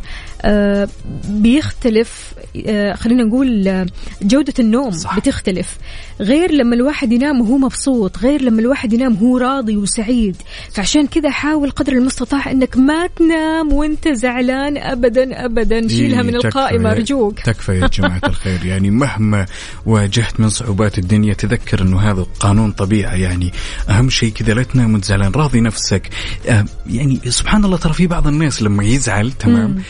[1.28, 2.34] بيختلف
[2.66, 3.86] آه خلينا نقول آه
[4.22, 5.18] جودة النوم صح.
[5.18, 5.78] بتختلف.
[6.20, 10.36] غير لما الواحد ينام وهو مبسوط غير لما الواحد ينام وهو راضي وسعيد.
[10.72, 15.88] فعشان كذا حاول قدر المستطاع إنك ما تنام وأنت زعلان ابدا ابدا.
[15.88, 17.40] شيلها من إيه، القائمة أرجوك.
[17.40, 18.64] تكفى يا جماعة الخير.
[18.64, 19.46] يعني مهما
[19.86, 23.52] واجهت من صعوبات الدنيا تذكر إنه هذا قانون طبيعة يعني
[23.90, 26.10] أهم شيء كذا لا تنام وانت زعلان راضي نفسك.
[26.48, 29.82] آه يعني سبحان الله ترى في بعض الناس لما يزعل تمام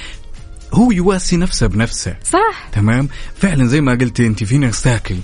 [0.74, 2.16] هو يواسي نفسه بنفسه.
[2.24, 2.68] صح.
[2.72, 5.16] تمام؟ فعلا زي ما قلتي انت في ناس تاكل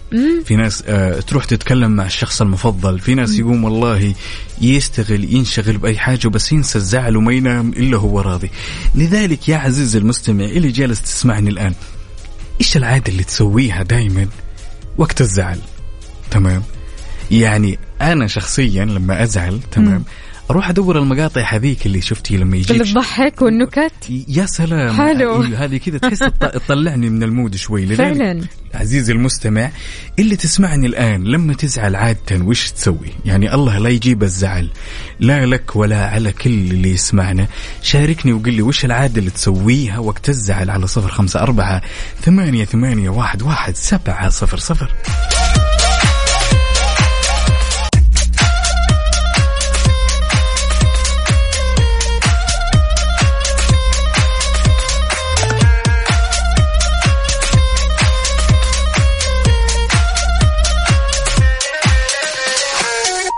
[0.44, 4.14] في ناس آه تروح تتكلم مع الشخص المفضل في ناس يقوم والله
[4.60, 8.50] يشتغل ينشغل بأي حاجة بس ينسى الزعل وما ينام إلا هو راضي.
[8.94, 11.74] لذلك يا عزيزي المستمع اللي جالس تسمعني الآن
[12.60, 14.28] إيش العادة اللي تسويها دائما
[14.98, 15.58] وقت الزعل؟
[16.30, 16.62] تمام؟
[17.30, 20.04] يعني أنا شخصيا لما أزعل تمام؟
[20.50, 22.70] أروح أدور المقاطع هذيك اللي شفتي لما يجيك.
[22.70, 23.92] اللي تضحك والنكت
[24.28, 24.96] يا سلام.
[24.96, 25.42] حلو.
[25.42, 27.96] إيه، هذه كذا تحس تط- تطلعني من المود شوي.
[27.96, 28.40] فعلا.
[28.74, 29.70] عزيزي المستمع
[30.18, 34.70] اللي تسمعني الآن لما تزعل عادة وش تسوي؟ يعني الله لا يجيب الزعل.
[35.20, 37.46] لا لك ولا على كل اللي يسمعنا.
[37.82, 41.82] شاركني وقل لي وش العادة اللي تسويها وقت الزعل على صفر خمسة أربعة
[42.22, 44.90] ثمانية ثمانية واحد واحد سبعة صفر صفر.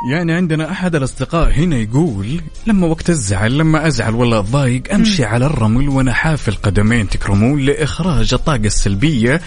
[0.06, 5.46] يعني عندنا أحد الأصدقاء هنا يقول لما وقت الزعل لما أزعل ولا أتضايق أمشي على
[5.46, 9.40] الرمل وأنا حافي القدمين تكرمون لإخراج الطاقة السلبية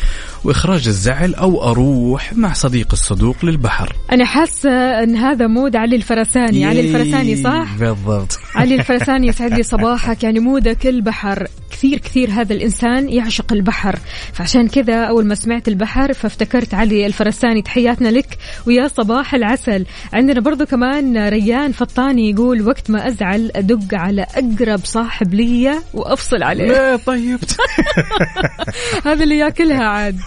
[0.44, 3.96] وإخراج الزعل أو أروح مع صديق الصدوق للبحر.
[4.12, 4.70] أنا حاسة
[5.04, 6.66] أن هذا مود علي الفرساني.
[6.66, 8.40] علي الفرساني صح؟ بالضبط.
[8.56, 10.24] علي الفرساني يسعد لي صباحك.
[10.24, 11.48] يعني مودك البحر.
[11.72, 14.00] كثير كثير هذا الإنسان يعشق البحر.
[14.34, 17.62] فعشان كذا أول ما سمعت البحر فافتكرت علي الفرساني.
[17.62, 19.86] تحياتنا لك ويا صباح العسل.
[20.14, 26.44] عندنا برضو كمان ريان فطاني يقول وقت ما أزعل أدق على أقرب صاحب لي وأفصل
[26.44, 26.68] عليه.
[26.68, 27.40] لا طيب.
[29.06, 30.20] هذا اللي ياكلها عاد.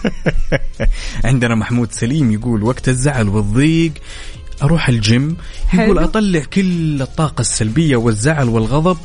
[1.25, 3.91] عندنا محمود سليم يقول وقت الزعل والضيق
[4.61, 5.37] أروح الجيم.
[5.73, 5.99] يقول حلو.
[5.99, 8.97] أطلع كل الطاقة السلبية والزعل والغضب.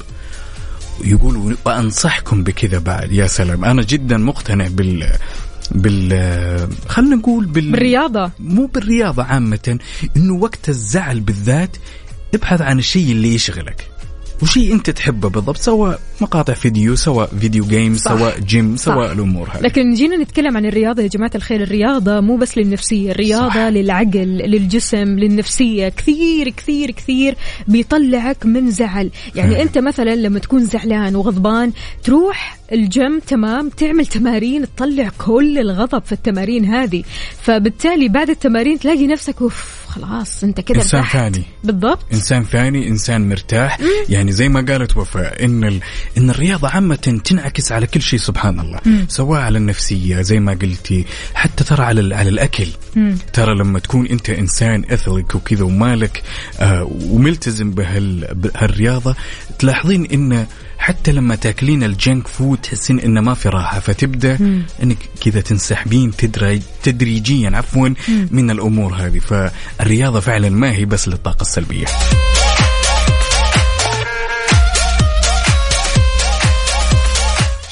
[1.05, 3.13] يقول وأنصحكم بكذا بعد.
[3.13, 3.65] يا سلام.
[3.65, 5.13] أنا جدا مقتنع بال
[5.71, 8.31] بال خلينا نقول بال بالرياضة.
[8.39, 9.79] مو بالرياضة عامة
[10.17, 11.77] إنه وقت الزعل بالذات
[12.35, 13.91] ابحث عن الشيء اللي يشغلك.
[14.43, 18.11] وشيء انت تحبه بالضبط سواء مقاطع فيديو سواء video game صح.
[18.11, 18.85] سواء game صح.
[18.85, 23.11] سواء الأمور هذه لكن جينا نتكلم عن الرياضة يا جماعة الخير الرياضة مو بس للنفسية
[23.11, 23.57] الرياضة صح.
[23.57, 27.35] للعقل للجسم للنفسية كثير كثير كثير
[27.69, 29.63] بيطلعك من زعل يعني فعلا.
[29.63, 31.73] أنت مثلا لما تكون زعلان وغضبان
[32.05, 37.03] تروح الجيم تمام تعمل تمارين تطلع كل الغضب في التمارين هذه
[37.43, 41.17] فبالتالي بعد التمارين تلاقي نفسك أوف خلاص انت كذا إنسان ارتحت.
[41.17, 41.45] ثاني.
[41.65, 41.99] بالضبط.
[42.13, 43.79] إنسان ثاني إنسان مرتاح.
[44.09, 45.81] يعني زي ما قالت وفاء إن ال...
[46.19, 48.81] إن الرياضة عامة تنعكس على كل شيء سبحان الله.
[49.09, 52.13] سواء على النفسية زي ما قلتي حتى ترى على ال...
[52.13, 52.67] على الأكل.
[53.33, 56.23] ترى لما تكون أنت إنسان اثليك وكذا ومالك
[56.61, 58.35] آه وملتزم بهال...
[58.35, 59.17] بهالرياضة
[59.59, 60.47] تلاحظين إن
[60.79, 64.39] حتى لما تاكلين الجنك فود تحسين انه ما في راحة فتبدأ
[64.83, 67.89] إنك كذا تنسحبين تدرج تدريجيا عفوا
[68.31, 69.19] من الأمور هذه.
[69.19, 71.87] فالرياضة فعلا ما هي بس للطاقة السلبية.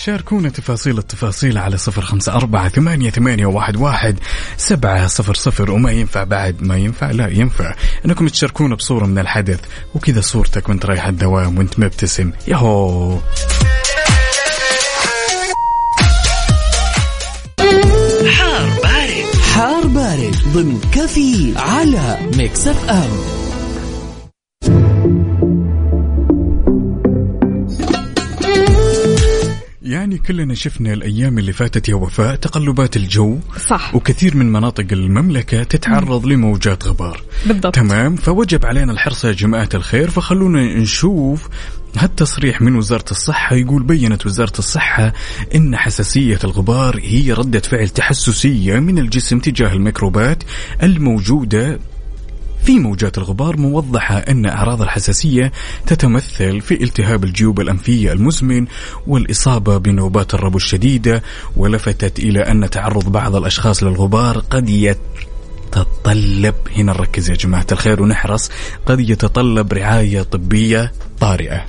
[0.07, 4.19] شاركونا تفاصيل التفاصيل على صفر خمسة أربعة ثمانية, ثمانية واحد, واحد
[4.57, 7.75] سبعة صفر صفر وما ينفع بعد ما ينفع لا ينفع.
[8.07, 9.61] أنكم تشاركونا بصورة من الحدث
[9.95, 12.33] وكذا صورتك وانت رايح الدوام وانت مبتسم.
[12.49, 13.19] يهو
[18.37, 19.37] حار بارد.
[19.55, 23.36] حار بارد ضمن كفي على Mix FM.
[30.17, 33.39] يعني كلنا شفنا الأيام اللي فاتت يا وفاء تقلبات الجو.
[33.67, 33.95] صح.
[33.95, 37.23] وكثير من مناطق المملكة تتعرض لموجات غبار.
[37.47, 37.75] بالضبط.
[37.75, 41.49] تمام؟ فوجب علينا الحرص يا جماعة الخير فخلونا نشوف
[41.97, 43.57] هالتصريح من وزارة الصحة.
[43.57, 45.13] يقول بينت وزارة الصحة
[45.55, 50.43] أن حساسية الغبار هي ردة فعل تحسسية من الجسم تجاه الميكروبات
[50.83, 51.79] الموجودة
[52.67, 55.53] في موجات الغبار موضحة أن أعراض الحساسية
[55.87, 58.67] تتمثل في التهاب الجيوب الأنفية المزمن
[59.07, 61.23] والإصابة بنوبات الربو الشديدة
[61.57, 64.69] ولفتت إلى أن تعرض بعض الأشخاص للغبار قد
[65.67, 68.51] يتطلب هنا نركز يا جماعة الخير ونحرص.
[68.87, 71.65] قد يتطلب رعاية طبية طارئة.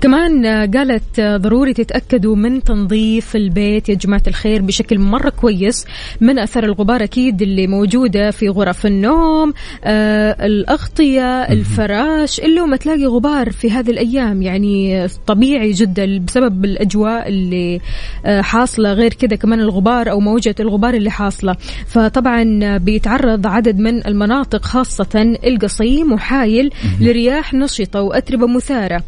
[0.00, 5.86] كمان قالت ضروري تتأكدوا من تنظيف البيت يا جماعة الخير بشكل مرة كويس
[6.20, 9.52] من أثر الغبار أكيد اللي موجودة في غرف النوم
[9.84, 14.42] آه الأغطية الفراش ما تلاقي غبار في هذه الأيام.
[14.42, 17.80] يعني طبيعي جدا بسبب الأجواء اللي
[18.26, 18.92] آه حاصلة.
[18.92, 21.56] غير كذا كمان الغبار أو موجة الغبار اللي حاصلة.
[21.86, 26.70] فطبعا بيتعرض عدد من المناطق خاصة القصيم وحايل
[27.00, 29.02] لرياح نشطة وأتربة مثارة.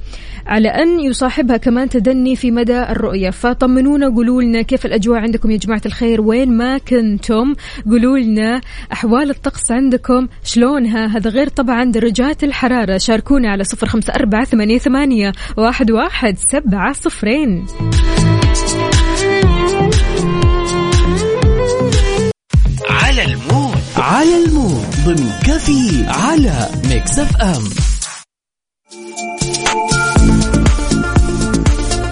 [0.46, 3.30] على أن يصاحبها كمان تدني في مدى الرؤية.
[3.30, 7.54] فطمنونا قولوا لنا كيف الأجواء عندكم يا جماعة الخير؟ وين ما كنتم؟
[7.90, 8.60] قولوا لنا
[8.92, 10.28] أحوال الطقس عندكم.
[10.44, 12.98] شلونها؟ هذا غير طبعا درجات الحرارة.
[12.98, 17.66] شاركونا على صفر خمسة أربعة ثمانية, ثمانية واحد, واحد سبعة صفرين.
[22.90, 27.62] على ال mood على ال mood ضمن كفي على Mix FM.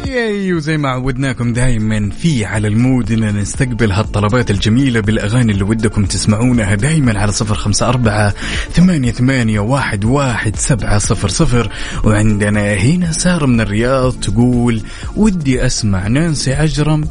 [0.07, 5.65] yay وزي ما عودناكم دائما في على ال mood إننا نستقبل هالطلبات الجميلة بالأغاني اللي
[5.65, 8.35] ودكم تسمعونها دائما على صفر خمسة أربعة
[8.73, 11.73] ثمانية, ثمانية واحد, واحد سبعة صفر صفر.
[12.05, 14.83] وعندنا هنا سارة من الرياض تقول
[15.17, 17.09] ودي أسمع نانسي عجرم.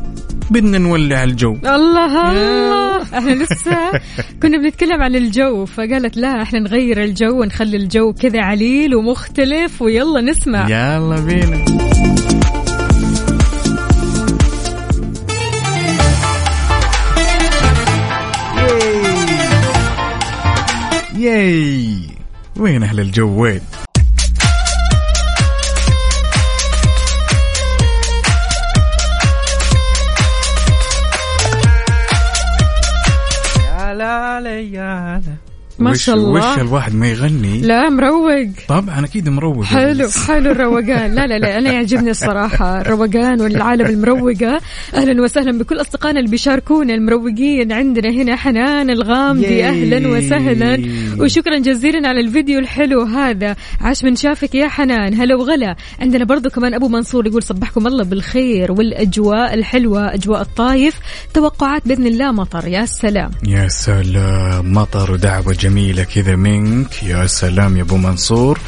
[0.51, 1.57] بدنا نولع الجو.
[1.65, 3.03] الله الله.
[3.03, 3.91] إحنا لسه.
[4.41, 10.21] كنا بنتكلم عن الجو فقالت لا إحنا نغير الجو ونخلي الجو كذا عليل ومختلف ويلا
[10.21, 10.69] نسمع.
[10.69, 11.65] يلا بينا.
[21.17, 21.99] ياي.
[22.57, 23.61] وين أهل الجو؟ وين؟
[34.69, 35.48] يا لا
[35.79, 36.53] ما شاء الله.
[36.53, 38.47] وش الواحد ما يغني؟ لا مروق.
[38.67, 39.63] طبعا أكيد مروق.
[39.63, 41.15] حلو حلو الروقان.
[41.15, 42.81] لا لا لا أنا يعجبني الصراحة.
[42.81, 44.61] الروقان والعالم المروقة.
[44.93, 49.45] أهلا وسهلا بكل أصدقائنا اللي بيشاركونا المروقين عندنا هنا حنان الغامدي.
[49.45, 49.69] ياي.
[49.69, 50.79] أهلا وسهلا.
[51.19, 53.55] وشكرا جزيلا على الفيديو الحلو هذا.
[53.81, 55.13] عاش من شافك يا حنان.
[55.13, 55.75] هلا وغلا.
[56.01, 60.95] عندنا برضو كمان أبو منصور يقول صبحكم الله بالخير والأجواء الحلوة أجواء الطايف.
[61.33, 62.67] توقعات بإذن الله مطر.
[62.67, 63.31] يا سلام.
[63.47, 64.73] يا سلام.
[64.73, 67.03] مطر ودعوة جميلة كذا منك.
[67.03, 68.59] يا سلام يا أبو منصور.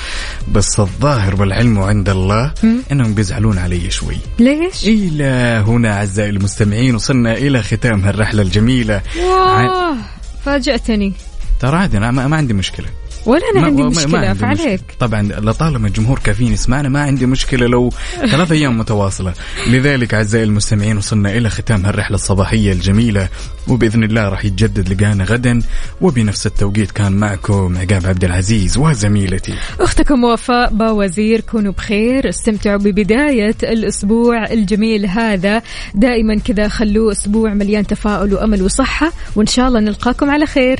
[0.51, 2.53] بس الظاهر والعلم عند الله
[2.91, 4.17] أنهم بيزعلون علي شوي.
[4.39, 9.01] ليش؟ إلى هنا أعزائي المستمعين وصلنا إلى ختام هالرحلة الجميلة.
[9.17, 9.97] واه
[10.45, 11.13] فاجأتني.
[11.59, 12.87] ترى عادي أنا ما, ما عندي مشكلة.
[13.25, 14.81] ولا أنا عندي مشكلة عندي فعليك.
[14.99, 19.33] طبعا لطالما الجمهور كافيين يسمعنا ما عندي مشكلة لو ثلاث أيام متواصلة.
[19.67, 23.29] لذلك أعزائي المستمعين وصلنا إلى ختام هالرحلة الصباحية الجميلة
[23.67, 25.61] وبإذن الله راح يتجدد لقانا غدا.
[26.01, 29.53] وبنفس التوقيت كان معكم عقاب عبد العزيز وزميلتي.
[29.79, 35.61] أختكم وفاء باوزير كونوا بخير استمتعوا ببداية الأسبوع الجميل هذا.
[35.95, 40.79] دائما كذا خلوه أسبوع مليان تفاؤل وأمل وصحة وإن شاء الله نلقاكم على خير.